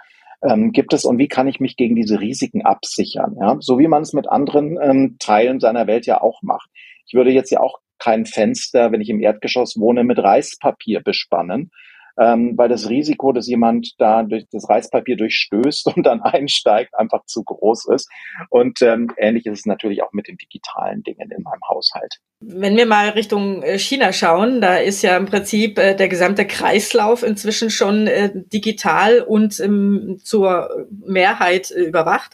[0.44, 3.36] ähm, gibt es und wie kann ich mich gegen diese Risiken absichern?
[3.40, 3.58] Ja?
[3.60, 6.70] So wie man es mit anderen ähm, Teilen seiner Welt ja auch macht.
[7.06, 11.72] Ich würde jetzt ja auch kein Fenster, wenn ich im Erdgeschoss wohne, mit Reispapier bespannen,
[12.18, 17.26] ähm, weil das Risiko, dass jemand da durch das Reispapier durchstößt und dann einsteigt, einfach
[17.26, 18.10] zu groß ist.
[18.50, 22.16] Und ähm, ähnlich ist es natürlich auch mit den digitalen Dingen in meinem Haushalt.
[22.42, 26.46] Wenn wir mal Richtung äh, China schauen, da ist ja im Prinzip äh, der gesamte
[26.46, 32.34] Kreislauf inzwischen schon äh, digital und ähm, zur Mehrheit überwacht.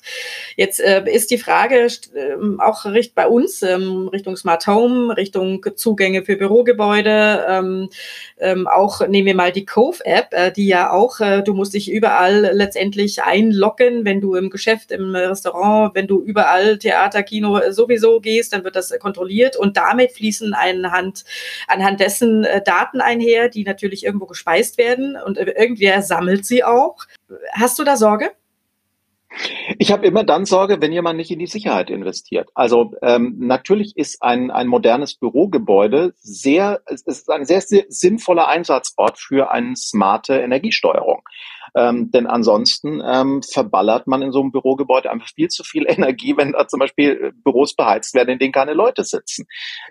[0.57, 6.35] Jetzt ist die Frage ähm, auch bei uns ähm, Richtung Smart Home, Richtung Zugänge für
[6.35, 7.91] Bürogebäude,
[8.65, 13.21] auch nehmen wir mal die Cove-App, äh, die ja auch, du musst dich überall letztendlich
[13.23, 18.63] einloggen, wenn du im Geschäft, im Restaurant, wenn du überall Theater, Kino sowieso gehst, dann
[18.63, 21.25] wird das kontrolliert und damit fließen anhand,
[21.67, 26.63] anhand dessen äh, Daten einher, die natürlich irgendwo gespeist werden und äh, irgendwer sammelt sie
[26.63, 26.97] auch.
[27.53, 28.31] Hast du da Sorge?
[29.79, 32.49] Ich habe immer dann Sorge, wenn jemand nicht in die Sicherheit investiert.
[32.53, 38.49] Also ähm, natürlich ist ein, ein modernes Bürogebäude sehr, es ist ein sehr, sehr sinnvoller
[38.49, 41.21] Einsatzort für eine smarte Energiesteuerung.
[41.75, 46.35] Ähm, denn ansonsten ähm, verballert man in so einem Bürogebäude einfach viel zu viel Energie,
[46.37, 49.45] wenn da zum Beispiel Büros beheizt werden, in denen keine Leute sitzen.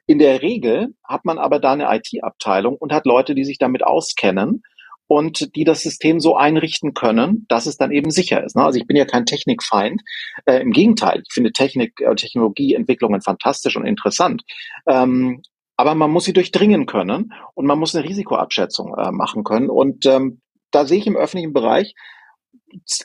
[0.06, 3.82] In der Regel hat man aber da eine IT-Abteilung und hat Leute, die sich damit
[3.82, 4.62] auskennen
[5.10, 8.54] und die das System so einrichten können, dass es dann eben sicher ist.
[8.54, 8.62] Ne?
[8.62, 10.02] Also ich bin ja kein Technikfeind.
[10.44, 14.42] Äh, Im Gegenteil, ich finde Technik, äh, Technologieentwicklungen fantastisch und interessant.
[14.86, 15.42] Ähm,
[15.76, 19.68] aber man muss sie durchdringen können und man muss eine Risikoabschätzung äh, machen können.
[19.68, 21.94] Und ähm, da sehe ich im öffentlichen Bereich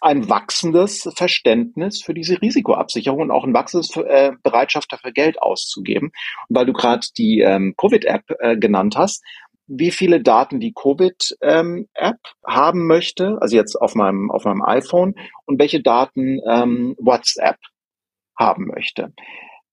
[0.02, 6.12] ein wachsendes Verständnis für diese Risikoabsicherung und auch ein wachsendes äh, Bereitschaft dafür Geld auszugeben.
[6.48, 9.24] Und weil du gerade die ähm, Covid-App äh, genannt hast,
[9.68, 11.88] wie viele Daten die Covid-App ähm,
[12.46, 17.58] haben möchte, also jetzt auf meinem, auf meinem iPhone, und welche Daten ähm, WhatsApp
[18.38, 19.14] haben möchte.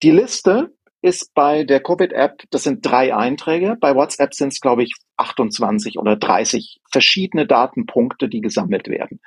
[0.03, 0.73] Die Liste
[1.03, 3.77] ist bei der Covid-App, das sind drei Einträge.
[3.81, 9.21] Bei WhatsApp sind es, glaube ich, 28 oder 30 verschiedene Datenpunkte, die gesammelt werden.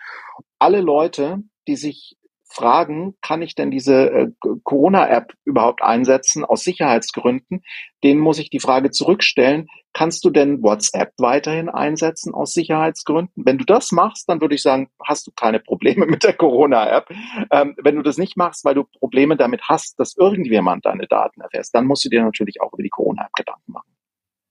[0.57, 2.15] Alle Leute, die sich
[2.55, 4.27] fragen, kann ich denn diese äh,
[4.63, 7.63] Corona-App überhaupt einsetzen aus Sicherheitsgründen?
[8.03, 13.43] Denen muss ich die Frage zurückstellen, kannst du denn WhatsApp weiterhin einsetzen aus Sicherheitsgründen?
[13.45, 17.09] Wenn du das machst, dann würde ich sagen, hast du keine Probleme mit der Corona-App.
[17.51, 21.41] Ähm, wenn du das nicht machst, weil du Probleme damit hast, dass irgendjemand deine Daten
[21.41, 23.94] erfährt, dann musst du dir natürlich auch über die Corona-App Gedanken machen.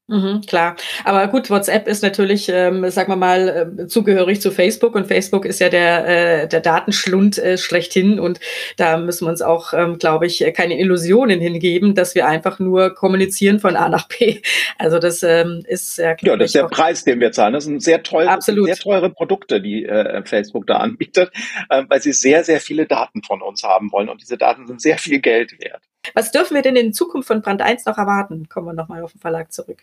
[0.06, 0.76] Mhm, klar.
[1.04, 5.46] Aber gut, WhatsApp ist natürlich, ähm, sagen wir mal, äh, zugehörig zu Facebook und Facebook
[5.46, 8.38] ist ja der, äh, der Datenschlund äh, schlechthin und
[8.76, 12.94] da müssen wir uns auch, ähm, glaube ich, keine Illusionen hingeben, dass wir einfach nur
[12.94, 14.42] kommunizieren von A nach B.
[14.76, 17.54] Also das ähm, ist ja, ja das ist der Preis, den wir zahlen.
[17.54, 18.66] Das sind sehr teure, Absolut.
[18.66, 21.30] sehr teure Produkte, die äh, Facebook da anbietet,
[21.70, 24.82] äh, weil sie sehr, sehr viele Daten von uns haben wollen und diese Daten sind
[24.82, 25.82] sehr viel Geld wert.
[26.12, 28.48] Was dürfen wir denn in Zukunft von Brand 1 noch erwarten?
[28.48, 29.82] Kommen wir nochmal auf den Verlag zurück.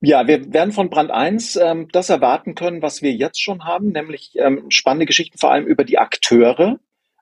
[0.00, 3.92] Ja, wir werden von Brand 1 ähm, das erwarten können, was wir jetzt schon haben,
[3.92, 6.78] nämlich ähm, spannende Geschichten vor allem über die Akteure,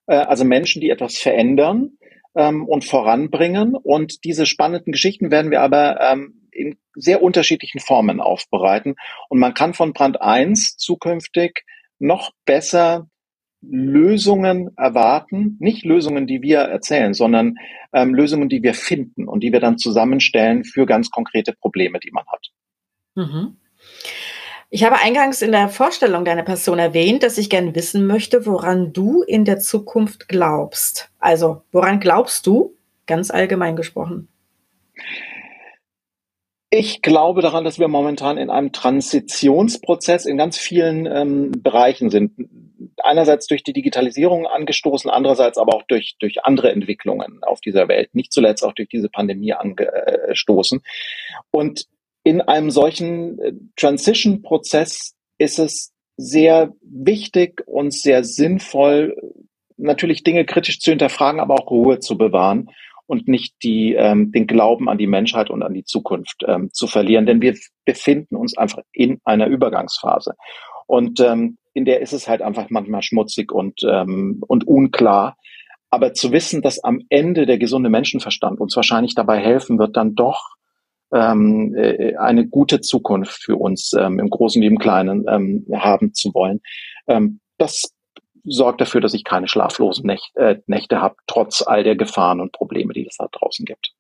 [0.07, 1.99] äh, also Menschen, die etwas verändern
[2.37, 3.75] ähm, und voranbringen.
[3.75, 8.95] Und diese spannenden Geschichten werden wir aber ähm, in sehr unterschiedlichen Formen aufbereiten.
[9.29, 11.65] Und man kann von Brand 1 zukünftig
[11.99, 13.09] noch besser
[13.61, 17.57] Lösungen erwarten, nicht Lösungen, die wir erzählen, sondern
[17.93, 22.11] ähm, Lösungen, die wir finden und die wir dann zusammenstellen für ganz konkrete Probleme, die
[22.13, 22.47] man hat.
[23.15, 23.57] Mhm.
[24.71, 28.93] Ich habe eingangs in der Vorstellung deiner Person erwähnt, dass ich gerne wissen möchte, woran
[28.93, 31.11] du in der Zukunft glaubst.
[31.19, 34.29] Also, woran glaubst du, ganz allgemein gesprochen?
[36.71, 42.33] Ich glaube daran, dass wir momentan in einem Transitionsprozess in ganz vielen ähm, Bereichen sind.
[43.03, 48.15] Einerseits durch die Digitalisierung angestoßen, andererseits aber auch durch, durch andere Entwicklungen auf dieser Welt,
[48.15, 50.81] nicht zuletzt auch durch diese Pandemie angestoßen.
[51.51, 51.87] Und
[52.25, 59.17] in einem solchen äh, Transition-Prozess ist es sehr wichtig und sehr sinnvoll,
[59.77, 62.71] natürlich Dinge kritisch zu hinterfragen, aber auch Ruhe zu bewahren
[63.07, 66.87] und nicht die, ähm, den Glauben an die Menschheit und an die Zukunft ähm, zu
[66.87, 67.25] verlieren.
[67.25, 67.57] Denn wir
[67.87, 70.35] befinden uns einfach in einer Übergangsphase.
[70.87, 75.37] Und ähm, in der ist es halt einfach manchmal schmutzig und, ähm, und unklar.
[75.91, 80.17] Aber zu wissen, dass am Ende der gesunde Menschenverstand uns wahrscheinlich dabei helfen wird, dann
[80.17, 80.57] doch
[81.15, 86.13] ähm, äh, eine gute Zukunft für uns ähm, im Großen wie im Kleinen ähm, haben
[86.13, 86.61] zu wollen.
[87.07, 87.95] Ähm, das
[88.45, 92.53] sorgt dafür, dass ich keine schlaflosen Nächte, äh, Nächte habe, trotz all der Gefahren und
[92.53, 93.93] Probleme, die es da draußen gibt.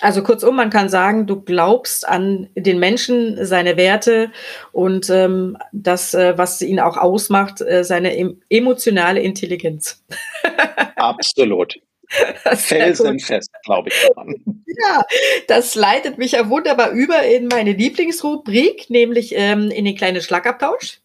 [0.00, 4.32] Also kurzum, man kann sagen, du glaubst an den Menschen, seine Werte
[4.72, 10.04] und ähm, das, äh, was ihn auch ausmacht, äh, seine em emotionale Intelligenz.
[10.96, 11.74] Absolut.
[12.08, 14.08] Felsenfest, glaube ich.
[14.08, 14.63] Daran.
[14.82, 15.02] Ja,
[15.48, 21.00] das leitet mich ja wunderbar über in meine Lieblingsrubrik, nämlich ähm, in den kleinen Schlagabtausch.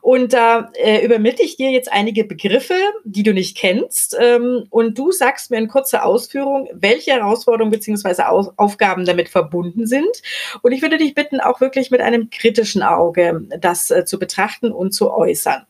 [0.00, 4.16] Und da äh, übermittle ich dir jetzt einige Begriffe, die du nicht kennst.
[4.20, 10.22] Ähm, und du sagst mir in kurzer Ausführung, welche Herausforderungen beziehungsweise Aufgaben damit verbunden sind.
[10.62, 14.70] Und ich würde dich bitten, auch wirklich mit einem kritischen Auge das äh, zu betrachten
[14.70, 15.66] und zu äußern.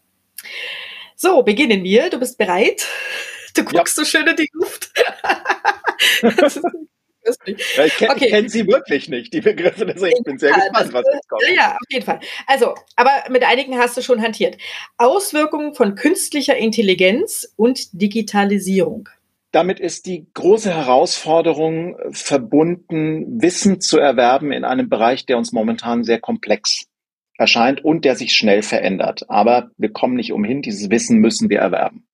[1.15, 2.11] So, beginnen wir.
[2.11, 2.87] Du bist bereit?
[3.55, 4.05] Du guckst ja.
[4.05, 4.93] so schön in die Luft.
[7.47, 8.29] ich kenne okay.
[8.29, 9.87] kenn sie wirklich nicht, die Begriffe.
[9.87, 11.43] Deswegen ich bin sehr ja, gespannt, was jetzt kommt.
[11.55, 12.21] Ja, auf jeden Fall.
[12.47, 14.57] Also, aber mit einigen hast du schon hantiert.
[14.99, 19.09] Auswirkungen von künstlicher Intelligenz und Digitalisierung.
[19.53, 26.05] Damit ist die große Herausforderung verbunden, Wissen zu erwerben in einem Bereich, der uns momentan
[26.05, 26.87] sehr komplex
[27.39, 29.25] erscheint und der sich schnell verändert.
[29.29, 32.07] Aber wir kommen nicht umhin, dieses Wissen müssen wir erwerben.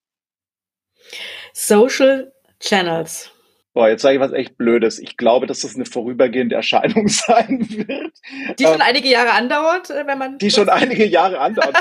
[1.53, 3.32] Social Channels.
[3.75, 4.99] Boah, jetzt sage ich was echt Blödes.
[4.99, 8.13] Ich glaube, dass das eine vorübergehende Erscheinung sein wird.
[8.59, 10.39] Die schon ähm, einige Jahre andauert, äh, wenn man.
[10.39, 11.77] Die schon einige Jahre andauert.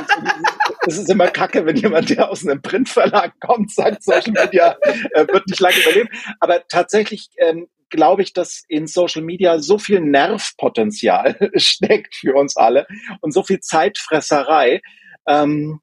[0.87, 5.27] Es ist immer kacke, wenn jemand, der aus einem Printverlag kommt, sagt, Social Media äh,
[5.27, 6.09] wird nicht lange überleben.
[6.39, 12.57] Aber tatsächlich ähm, glaube ich, dass in Social Media so viel Nervpotenzial steckt für uns
[12.57, 12.87] alle
[13.19, 14.81] und so viel Zeitfresserei.
[15.27, 15.81] Ähm,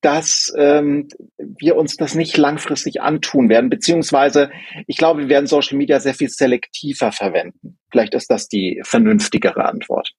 [0.00, 4.50] dass ähm, wir uns das nicht langfristig antun werden, beziehungsweise
[4.86, 7.78] ich glaube, wir werden Social Media sehr viel selektiver verwenden.
[7.90, 10.12] Vielleicht ist das die vernünftigere Antwort.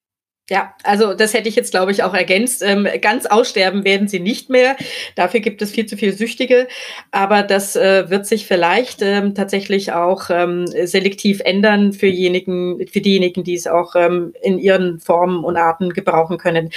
[0.50, 2.64] Ja, also das hätte ich jetzt, glaube ich, auch ergänzt.
[2.64, 4.76] Ähm, ganz aussterben werden sie nicht mehr.
[5.16, 6.68] Dafür gibt es viel zu viel Süchtige.
[7.12, 13.02] Aber das äh, wird sich vielleicht ähm, tatsächlich auch ähm, selektiv ändern für, diejenigen, für
[13.02, 16.72] diejenigen, die es auch ähm, in ihren Formen und Arten gebrauchen können.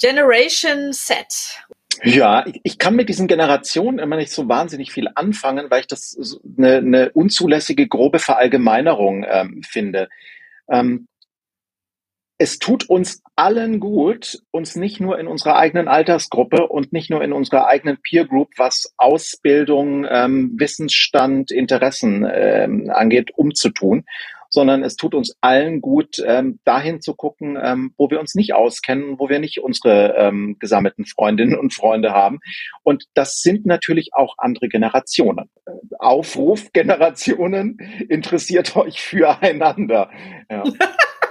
[0.00, 1.62] Generation Set
[2.02, 6.38] ja, ich, kann mit diesen Generationen immer nicht so wahnsinnig viel anfangen, weil ich das
[6.56, 10.08] eine, eine unzulässige, grobe Verallgemeinerung ähm, finde.
[10.68, 11.08] Ähm,
[12.40, 17.22] es tut uns allen gut, uns nicht nur in unserer eigenen Altersgruppe und nicht nur
[17.22, 24.04] in unserer eigenen Peer Group, was Ausbildung, ähm, Wissensstand, Interessen ähm, angeht, umzutun,
[24.50, 28.54] sondern es tut uns allen gut, ähm, dahin zu gucken, ähm, wo wir uns nicht
[28.54, 32.40] auskennen, wo wir nicht unsere ähm, gesammelten Freundinnen und Freunde haben.
[32.82, 35.50] Und das sind natürlich auch andere Generationen.
[35.98, 37.78] Aufruf Generationen,
[38.08, 40.10] interessiert euch füreinander.
[40.50, 40.64] Ja.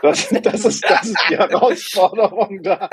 [0.03, 2.89] Das, das, ist, das ist die Herausforderung da.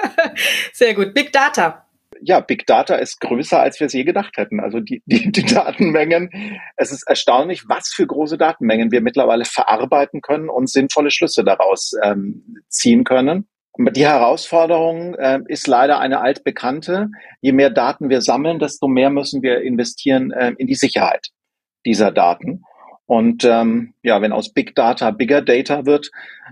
[0.73, 1.13] Sehr gut.
[1.13, 1.85] Big Data
[2.23, 4.61] ja, Big Data ist größer, als wir es je gedacht hätten.
[4.61, 6.31] Also die, die, die Datenmengen,
[6.77, 11.93] es ist erstaunlich, was für große Datenmengen wir mittlerweile verarbeiten können und sinnvolle Schlüsse daraus
[12.03, 13.49] ähm, ziehen können.
[13.77, 17.09] Die Herausforderung äh, ist leider eine altbekannte.
[17.41, 21.29] Je mehr Daten wir sammeln, desto mehr müssen wir investieren äh, in die Sicherheit
[21.85, 22.63] dieser Daten.
[23.07, 26.11] Und ähm, ja, wenn aus Big Data Bigger Data wird,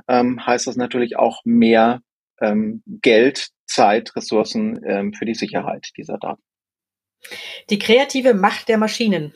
[0.08, 2.02] ähm, heißt das natürlich auch mehr
[2.40, 6.42] ähm, Geld, Zeit, Ressourcen ähm, für die Sicherheit dieser Daten.
[7.70, 9.32] Die kreative Macht der Maschinen.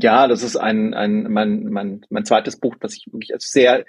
[0.00, 3.84] Ja, das ist ein, ein mein, mein, mein zweites Buch, das ich wirklich sehr,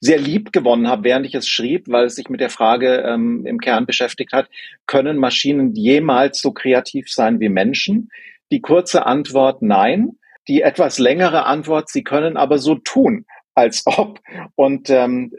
[0.00, 3.46] sehr lieb gewonnen habe, während ich es schrieb, weil es sich mit der Frage ähm,
[3.46, 4.50] im Kern beschäftigt hat,
[4.86, 8.10] können Maschinen jemals so kreativ sein wie Menschen?
[8.50, 10.18] Die kurze Antwort nein.
[10.48, 14.18] Die etwas längere Antwort, sie können aber so tun, als ob.
[14.56, 15.32] Und ähm,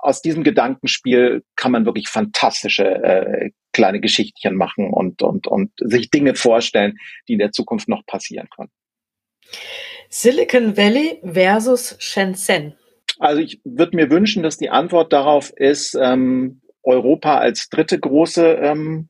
[0.00, 6.10] aus diesem Gedankenspiel kann man wirklich fantastische äh, kleine Geschichtchen machen und, und, und sich
[6.10, 6.96] Dinge vorstellen,
[7.28, 8.70] die in der Zukunft noch passieren können.
[10.08, 12.74] Silicon Valley versus Shenzhen.
[13.18, 18.46] Also ich würde mir wünschen, dass die Antwort darauf ist, ähm, Europa als dritte große
[18.46, 19.08] ähm,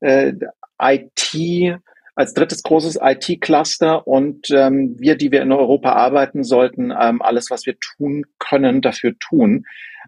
[0.00, 0.32] äh,
[0.80, 1.78] IT,
[2.14, 7.50] als drittes großes IT-Cluster und ähm, wir, die wir in Europa arbeiten sollten, ähm, alles,
[7.50, 9.64] was wir tun können, dafür tun,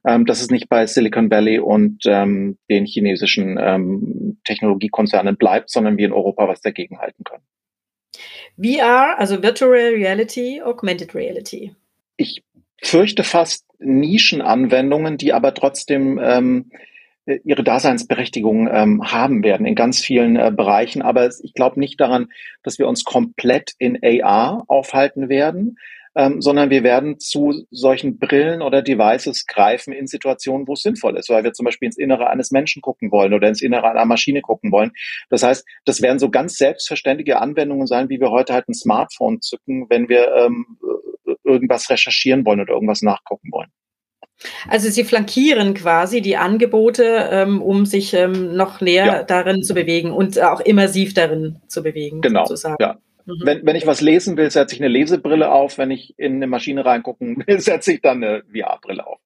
[0.06, 5.96] ähm, dass es nicht bei Silicon Valley und ähm, den chinesischen ähm, Technologiekonzernen bleibt, sondern
[5.96, 7.44] wir in Europa was dagegen halten können.
[8.56, 11.74] VR, also Virtual Reality, Augmented Reality.
[12.16, 12.44] Ich
[12.80, 16.70] fürchte fast Nischenanwendungen, die aber trotzdem ähm,
[17.44, 21.02] ihre Daseinsberechtigung ähm, haben werden in ganz vielen äh, Bereichen.
[21.02, 22.28] Aber ich glaube nicht daran,
[22.62, 25.78] dass wir uns komplett in AR aufhalten werden
[26.14, 31.16] ähm, sondern wir werden zu solchen Brillen oder Devices greifen in Situationen, wo es sinnvoll
[31.16, 34.04] ist, weil wir zum Beispiel ins Innere eines Menschen gucken wollen oder ins Innere einer
[34.04, 34.92] Maschine gucken wollen.
[35.30, 39.40] Das heißt, das werden so ganz selbstverständliche Anwendungen sein, wie wir heute halt ein Smartphone
[39.40, 40.78] zücken, wenn wir ähm,
[41.42, 43.70] irgendwas recherchieren wollen oder irgendwas nachgucken wollen.
[44.68, 49.22] Also Sie flankieren quasi die Angebote, ähm, um sich ähm, noch näher ja.
[49.22, 52.20] darin zu bewegen und auch immersiv darin zu bewegen.
[52.20, 52.44] Genau.
[52.44, 52.76] Sozusagen.
[52.80, 52.98] Ja.
[53.26, 53.40] Mhm.
[53.42, 55.78] Wenn, wenn ich was lesen will, setze ich eine Lesebrille auf.
[55.78, 59.18] Wenn ich in eine Maschine reingucken will, setze ich dann eine VR-Brille auf.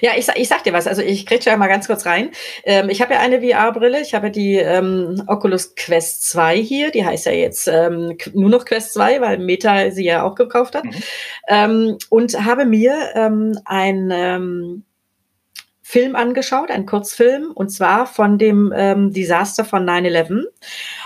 [0.00, 0.88] Ja, ich, ich sag dir was.
[0.88, 2.30] Also ich kriege ja mal ganz kurz rein.
[2.64, 4.00] Ähm, ich habe ja eine VR-Brille.
[4.00, 6.90] Ich habe die ähm, Oculus Quest 2 hier.
[6.90, 10.74] Die heißt ja jetzt ähm, nur noch Quest 2, weil Meta sie ja auch gekauft
[10.74, 10.84] hat.
[10.84, 10.94] Mhm.
[11.48, 14.84] Ähm, und habe mir ähm, ein ähm,
[15.82, 18.72] Film angeschaut, ein Kurzfilm, und zwar von dem
[19.12, 20.44] Desaster von 9-11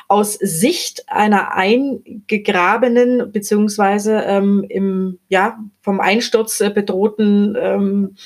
[0.08, 8.16] aus Sicht einer eingegrabenen beziehungsweise ähm, im ja vom Einsturz äh, bedrohten ähm,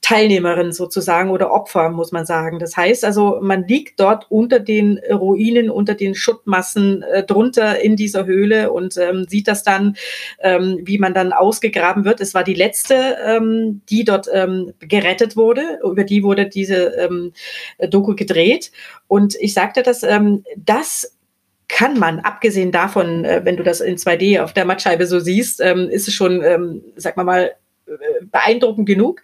[0.00, 2.60] Teilnehmerin sozusagen oder Opfer muss man sagen.
[2.60, 7.96] Das heißt also, man liegt dort unter den Ruinen, unter den Schuttmassen äh, drunter in
[7.96, 9.96] dieser Höhle und ähm, sieht das dann,
[10.40, 12.20] ähm, wie man dann ausgegraben wird.
[12.20, 15.80] Es war die letzte, ähm, die dort ähm, gerettet wurde.
[15.82, 17.32] Über die wurde diese ähm,
[17.90, 18.70] Doku gedreht.
[19.08, 21.16] Und ich sagte, dass ähm, das
[21.70, 25.60] kann man, abgesehen davon, äh, wenn du das in 2D auf der Mattscheibe so siehst,
[25.60, 27.52] ähm, ist es schon, ähm, sag mal mal,
[27.86, 29.22] äh, beeindruckend genug.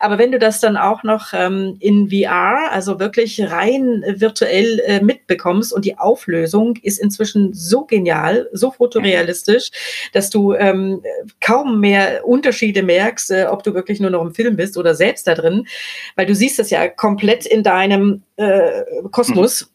[0.00, 5.00] Aber wenn du das dann auch noch ähm, in VR, also wirklich rein virtuell äh,
[5.00, 9.70] mitbekommst und die Auflösung ist inzwischen so genial, so fotorealistisch,
[10.12, 11.02] dass du ähm,
[11.40, 15.26] kaum mehr Unterschiede merkst, äh, ob du wirklich nur noch im Film bist oder selbst
[15.26, 15.66] da drin,
[16.16, 19.62] weil du siehst das ja komplett in deinem äh, Kosmos.
[19.62, 19.73] Mhm.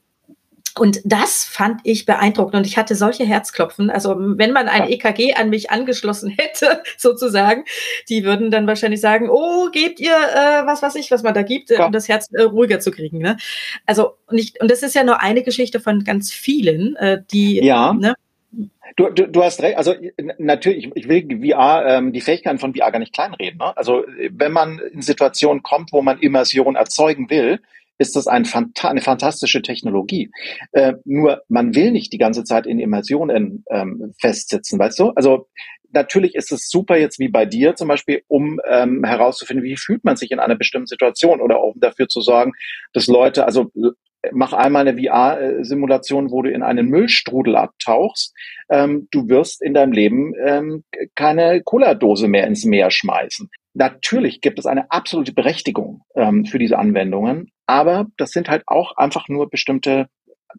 [0.77, 3.89] Und das fand ich beeindruckend und ich hatte solche Herzklopfen.
[3.89, 7.65] Also wenn man ein EKG an mich angeschlossen hätte, sozusagen,
[8.07, 11.41] die würden dann wahrscheinlich sagen, oh, gebt ihr äh, was weiß ich, was man da
[11.41, 11.85] gibt, ja.
[11.85, 13.19] um das Herz äh, ruhiger zu kriegen.
[13.19, 13.37] Ne?
[13.85, 17.93] Also nicht, und das ist ja nur eine Geschichte von ganz vielen, äh, die ja.
[17.93, 18.15] Ne?
[18.95, 19.93] Du, du, du hast recht, also
[20.39, 23.59] natürlich, ich, ich will VR, ähm, die Fähigkeiten von VR gar nicht kleinreden.
[23.59, 23.77] Ne?
[23.77, 27.59] Also wenn man in Situationen kommt, wo man Immersion erzeugen will,
[27.99, 30.31] ist das ein Phanta eine fantastische Technologie.
[30.71, 35.11] Äh, nur man will nicht die ganze Zeit in Immersionen ähm, festsitzen, weißt du?
[35.15, 35.47] Also
[35.91, 40.03] natürlich ist es super jetzt wie bei dir zum Beispiel, um ähm, herauszufinden, wie fühlt
[40.03, 42.53] man sich in einer bestimmten Situation oder auch dafür zu sorgen,
[42.93, 43.71] dass Leute, also
[44.31, 48.33] mach einmal eine VR-Simulation, wo du in einen Müllstrudel abtauchst.
[48.69, 50.83] Ähm, du wirst in deinem Leben ähm,
[51.15, 53.49] keine Cola-Dose mehr ins Meer schmeißen.
[53.73, 58.97] Natürlich gibt es eine absolute Berechtigung ähm, für diese Anwendungen, aber das sind halt auch
[58.97, 60.07] einfach nur bestimmte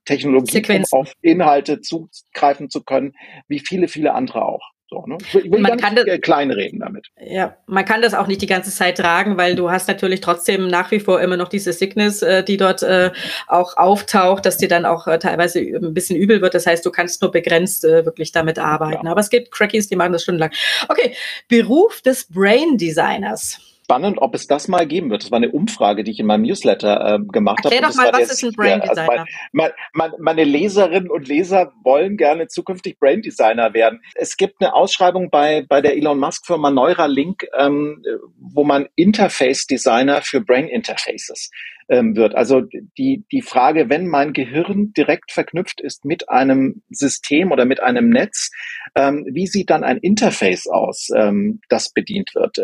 [0.04, 3.12] Technologien, um auf Inhalte zugreifen zu können,
[3.48, 4.70] wie viele, viele andere auch.
[4.90, 5.18] So, ne?
[5.20, 7.06] Ich will man kann das, klein reden damit.
[7.24, 10.66] Ja, man kann das auch nicht die ganze Zeit tragen, weil du hast natürlich trotzdem
[10.66, 13.12] nach wie vor immer noch diese Sickness, äh, die dort äh,
[13.46, 16.54] auch auftaucht, dass dir dann auch äh, teilweise ein bisschen übel wird.
[16.54, 19.06] Das heißt, du kannst nur begrenzt wirklich damit arbeiten.
[19.06, 19.12] Ja.
[19.12, 20.50] Aber es gibt Crackies, die machen das stundenlang.
[20.88, 21.14] Okay,
[21.46, 25.24] Beruf des Brain Designers spannend, ob es das mal geben wird.
[25.24, 27.74] Das war eine Umfrage, die ich in meinem Newsletter äh, gemacht habe.
[27.74, 29.10] Erklär doch mal, was ist ein Brain Designer?
[29.10, 34.00] Also mein, mein, meine Leserinnen und Leser wollen gerne zukünftig Brain Designer werden.
[34.14, 38.02] Es gibt eine Ausschreibung bei, bei der Elon Musk Firma Neuralink, ähm,
[38.38, 41.50] wo man Interface Designer für Brain Interfaces
[41.88, 42.34] ähm, wird.
[42.36, 42.62] Also
[42.96, 48.08] die, die Frage, wenn mein Gehirn direkt verknüpft ist mit einem System oder mit einem
[48.08, 48.50] Netz,
[48.94, 52.58] ähm, wie sieht dann ein Interface aus, ähm, das bedient wird?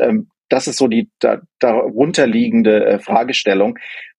[0.48, 3.78] Das ist so die da, darunterliegende äh, Fragestellung.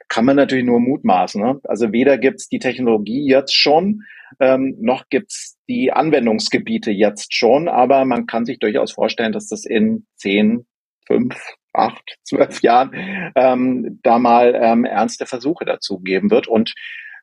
[0.09, 1.41] Kann man natürlich nur mutmaßen.
[1.41, 1.59] Ne?
[1.63, 4.03] Also weder gibt's die Technologie jetzt schon,
[4.39, 9.65] ähm, noch gibt's die Anwendungsgebiete jetzt schon, aber man kann sich durchaus vorstellen, dass das
[9.65, 10.65] in zehn,
[11.05, 11.35] fünf,
[11.73, 12.91] acht, zwölf Jahren
[13.35, 16.47] ähm, da mal ähm, ernste Versuche dazu geben wird.
[16.47, 16.73] Und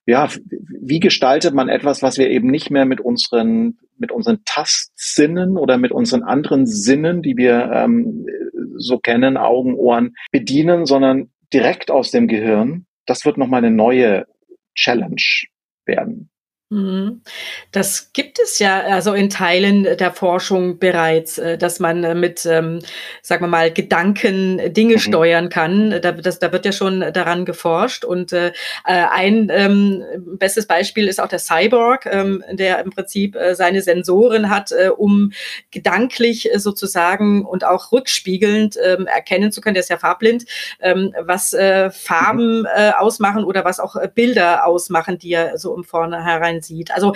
[0.06, 0.28] ja,
[0.80, 5.78] wie gestaltet man etwas, was wir eben nicht mehr mit unseren, mit unseren Tastsinnen oder
[5.78, 8.26] mit unseren anderen Sinnen, die wir ähm,
[8.76, 12.86] so kennen, Augen, Ohren, bedienen, sondern direkt aus dem Gehirn?
[13.06, 14.26] Das wird nochmal eine neue
[14.74, 15.22] Challenge
[15.86, 16.30] werden.
[16.74, 17.20] Mhm.
[17.70, 22.44] Das gibt es ja also in Teilen der Forschung bereits, äh, dass man äh, mit,
[22.46, 22.80] ähm,
[23.22, 24.98] sagen wir mal, Gedanken Dinge mhm.
[24.98, 26.00] steuern kann.
[26.02, 28.04] Da, das, da wird ja schon daran geforscht.
[28.04, 28.50] Und äh,
[28.84, 34.50] ein ähm, bestes Beispiel ist auch der Cyborg, ähm, der im Prinzip äh, seine Sensoren
[34.50, 35.32] hat, äh, um
[35.70, 40.44] gedanklich äh, sozusagen und auch rückspiegelnd ähm, erkennen zu können, der ist ja farblind,
[40.80, 42.66] ähm, was äh, Farben mhm.
[42.74, 46.90] äh, ausmachen oder was auch Bilder ausmachen, die er so um vornherein sieht.
[46.90, 47.14] Also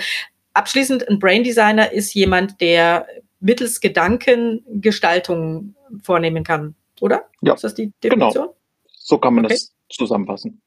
[0.53, 3.07] abschließend, ein Brain Designer ist jemand, der
[3.39, 7.25] mittels Gedanken Gestaltungen vornehmen kann, oder?
[7.41, 7.53] Ja.
[7.53, 8.45] Ist das die Definition?
[8.45, 8.55] Genau.
[8.89, 9.55] So kann man okay.
[9.55, 10.61] das zusammenfassen.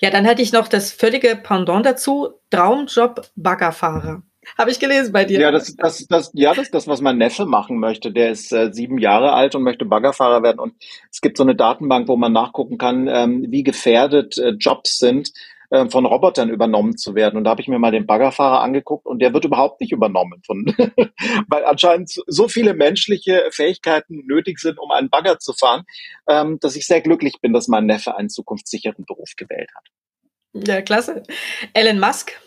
[0.00, 4.22] Ja, dann hätte ich noch das völlige Pendant dazu, Traumjob Baggerfahrer.
[4.58, 5.40] Habe ich gelesen bei dir.
[5.40, 8.12] Ja, das, das, das, ja, das ist das, was mein Neffe machen möchte.
[8.12, 10.58] Der ist äh, sieben Jahre alt und möchte Baggerfahrer werden.
[10.58, 10.74] Und
[11.10, 15.32] es gibt so eine Datenbank, wo man nachgucken kann, ähm, wie gefährdet äh, Jobs sind,
[15.74, 17.36] äh, von Robotern übernommen zu werden.
[17.36, 20.40] Und da habe ich mir mal den Baggerfahrer angeguckt und der wird überhaupt nicht übernommen
[20.46, 20.66] von,
[21.48, 25.82] weil anscheinend so viele menschliche Fähigkeiten nötig sind, um einen Bagger zu fahren,
[26.28, 30.68] ähm, dass ich sehr glücklich bin, dass mein Neffe einen zukunftssicheren Beruf gewählt hat.
[30.68, 31.24] Ja, klasse.
[31.72, 32.40] Elon Musk.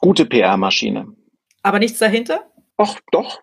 [0.00, 1.06] Gute PR-Maschine.
[1.62, 2.50] Aber nichts dahinter?
[2.78, 3.42] Ach, doch,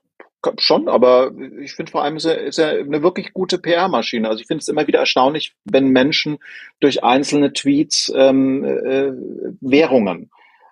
[0.57, 4.27] schon, aber ich finde vor allem ist er, ist er eine wirklich gute PR-Maschine.
[4.27, 6.39] Also ich finde es immer wieder erstaunlich, wenn Menschen
[6.79, 9.11] durch einzelne Tweets ähm, äh,
[9.61, 10.31] Währungen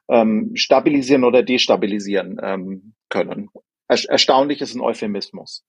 [0.09, 3.49] ähm, stabilisieren oder destabilisieren ähm, können.
[3.87, 5.63] Er, erstaunlich ist ein Euphemismus.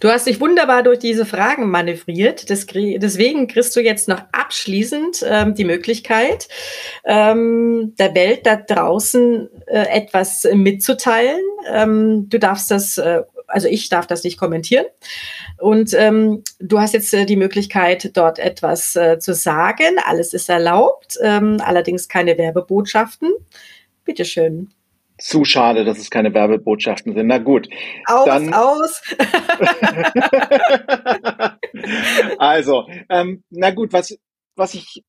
[0.00, 2.48] Du hast dich wunderbar durch diese Fragen manövriert.
[2.48, 6.48] deswegen kriegst du jetzt noch abschließend ähm, die Möglichkeit,
[7.04, 11.42] ähm, der Welt da draußen äh, etwas mitzuteilen.
[11.68, 14.86] Ähm, du darfst das, äh, also ich darf das nicht kommentieren.
[15.58, 19.96] Und ähm, du hast jetzt äh, die Möglichkeit, dort etwas äh, zu sagen.
[20.04, 23.32] Alles ist erlaubt, ähm, allerdings keine Werbebotschaften.
[24.04, 24.70] Bitteschön.
[25.18, 27.26] Zu schade, dass es keine Werbebotschaften sind.
[27.26, 27.68] Na gut.
[28.06, 29.02] Aus, dann, aus.
[32.38, 34.18] also, ähm, na gut, was,
[34.56, 35.02] was ich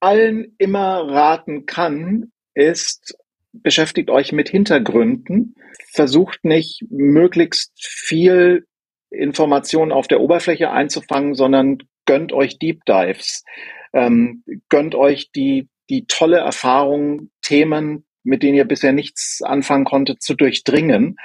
[0.00, 3.16] allen immer raten kann, ist,
[3.52, 5.54] beschäftigt euch mit Hintergründen.
[5.92, 8.66] Versucht nicht möglichst viel
[9.10, 13.44] Informationen auf der Oberfläche einzufangen, sondern gönnt euch Deep Dives.
[13.92, 20.22] Ähm, gönnt euch die, die tolle Erfahrung, Themen mit denen ihr bisher nichts anfangen konntet,
[20.22, 21.16] zu durchdringen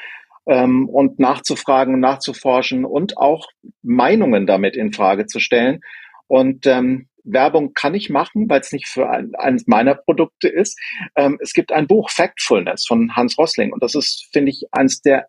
[0.46, 3.48] ähm, und nachzufragen, nachzuforschen und auch
[3.82, 5.82] Meinungen damit in Frage zu stellen.
[6.28, 10.80] Und ähm, Werbung kann ich machen, weil es nicht für ein, eines meiner Produkte ist.
[11.16, 15.02] Ähm, es gibt ein Buch Factfulness von Hans Rossling und das ist, finde ich, eines
[15.02, 15.28] der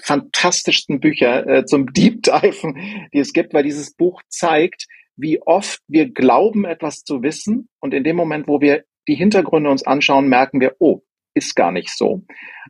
[0.00, 4.86] fantastischsten Bücher äh, zum Deep Diven, die es gibt, weil dieses Buch zeigt,
[5.16, 9.70] wie oft wir glauben, etwas zu wissen und in dem Moment, wo wir die Hintergründe
[9.70, 11.00] uns anschauen, merken wir, oh,
[11.34, 12.22] ist gar nicht so.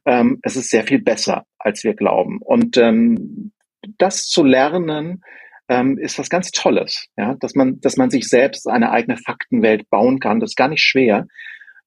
[0.07, 2.39] Ähm, es ist sehr viel besser, als wir glauben.
[2.41, 3.53] Und ähm,
[3.99, 5.23] das zu lernen,
[5.69, 9.89] ähm, ist was ganz Tolles, ja, dass man, dass man sich selbst eine eigene Faktenwelt
[9.91, 10.41] bauen kann.
[10.41, 11.27] Das ist gar nicht schwer.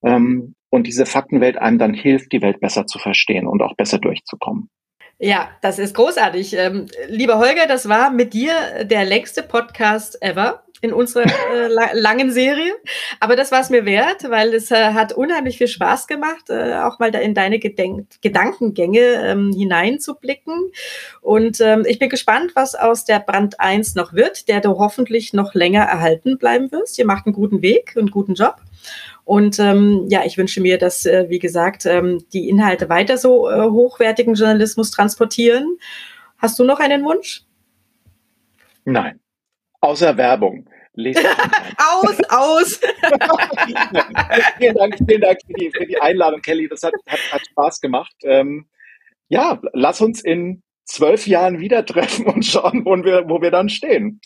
[0.04, 3.98] Ähm, und diese Faktenwelt einem dann hilft, die Welt besser zu verstehen und auch besser
[3.98, 4.70] durchzukommen.
[5.18, 6.56] Ja, das ist großartig.
[6.56, 12.32] Ähm, lieber Holger, das war mit dir der längste Podcast ever in unserer äh, langen
[12.32, 12.74] Serie.
[13.20, 16.74] Aber das war es mir wert, weil es äh, hat unheimlich viel Spaß gemacht, äh,
[16.74, 20.72] auch mal da in deine Gedenk Gedankengänge ähm, hineinzublicken.
[21.20, 25.32] Und ähm, ich bin gespannt, was aus der Brand 1 noch wird, der du hoffentlich
[25.32, 26.98] noch länger erhalten bleiben wirst.
[26.98, 28.56] Ihr macht einen guten Weg, einen guten Job.
[29.24, 33.48] Und ähm, ja, ich wünsche mir, dass, äh, wie gesagt, ähm, die Inhalte weiter so
[33.48, 35.78] äh, hochwertigen Journalismus transportieren.
[36.38, 37.44] Hast du noch einen Wunsch?
[38.84, 39.20] Nein.
[39.80, 40.66] Außer Werbung.
[41.78, 42.80] aus, aus.
[44.58, 46.68] vielen Dank, vielen Dank für die, für die Einladung, Kelly.
[46.68, 48.14] Das hat, hat, hat Spaß gemacht.
[48.24, 48.68] Ähm,
[49.28, 53.68] ja, lass uns in zwölf Jahren wieder treffen und schauen, wo wir, wo wir dann
[53.68, 54.20] stehen.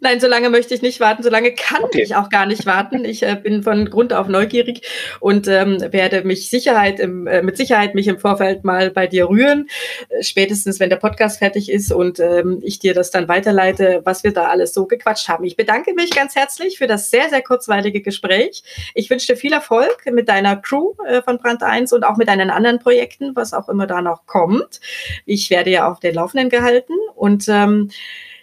[0.00, 1.22] Nein, so lange möchte ich nicht warten.
[1.22, 2.02] So lange kann okay.
[2.02, 3.04] ich auch gar nicht warten.
[3.04, 4.82] Ich äh, bin von Grund auf neugierig
[5.20, 9.28] und ähm, werde mich Sicherheit im, äh, mit Sicherheit mich im Vorfeld mal bei dir
[9.28, 9.68] rühren.
[10.08, 14.24] Äh, spätestens, wenn der Podcast fertig ist und ähm, ich dir das dann weiterleite, was
[14.24, 15.44] wir da alles so gequatscht haben.
[15.44, 18.64] Ich bedanke mich ganz herzlich für das sehr, sehr kurzweilige Gespräch.
[18.94, 22.28] Ich wünsche dir viel Erfolg mit deiner Crew äh, von Brand 1 und auch mit
[22.28, 24.80] deinen anderen Projekten, was auch immer da noch kommt.
[25.26, 26.94] Ich werde ja auf den Laufenden gehalten.
[27.14, 27.90] Und ähm,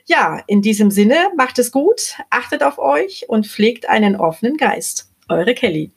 [0.05, 5.11] ja, in diesem Sinne, macht es gut, achtet auf euch und pflegt einen offenen Geist.
[5.27, 5.91] Eure Kelly.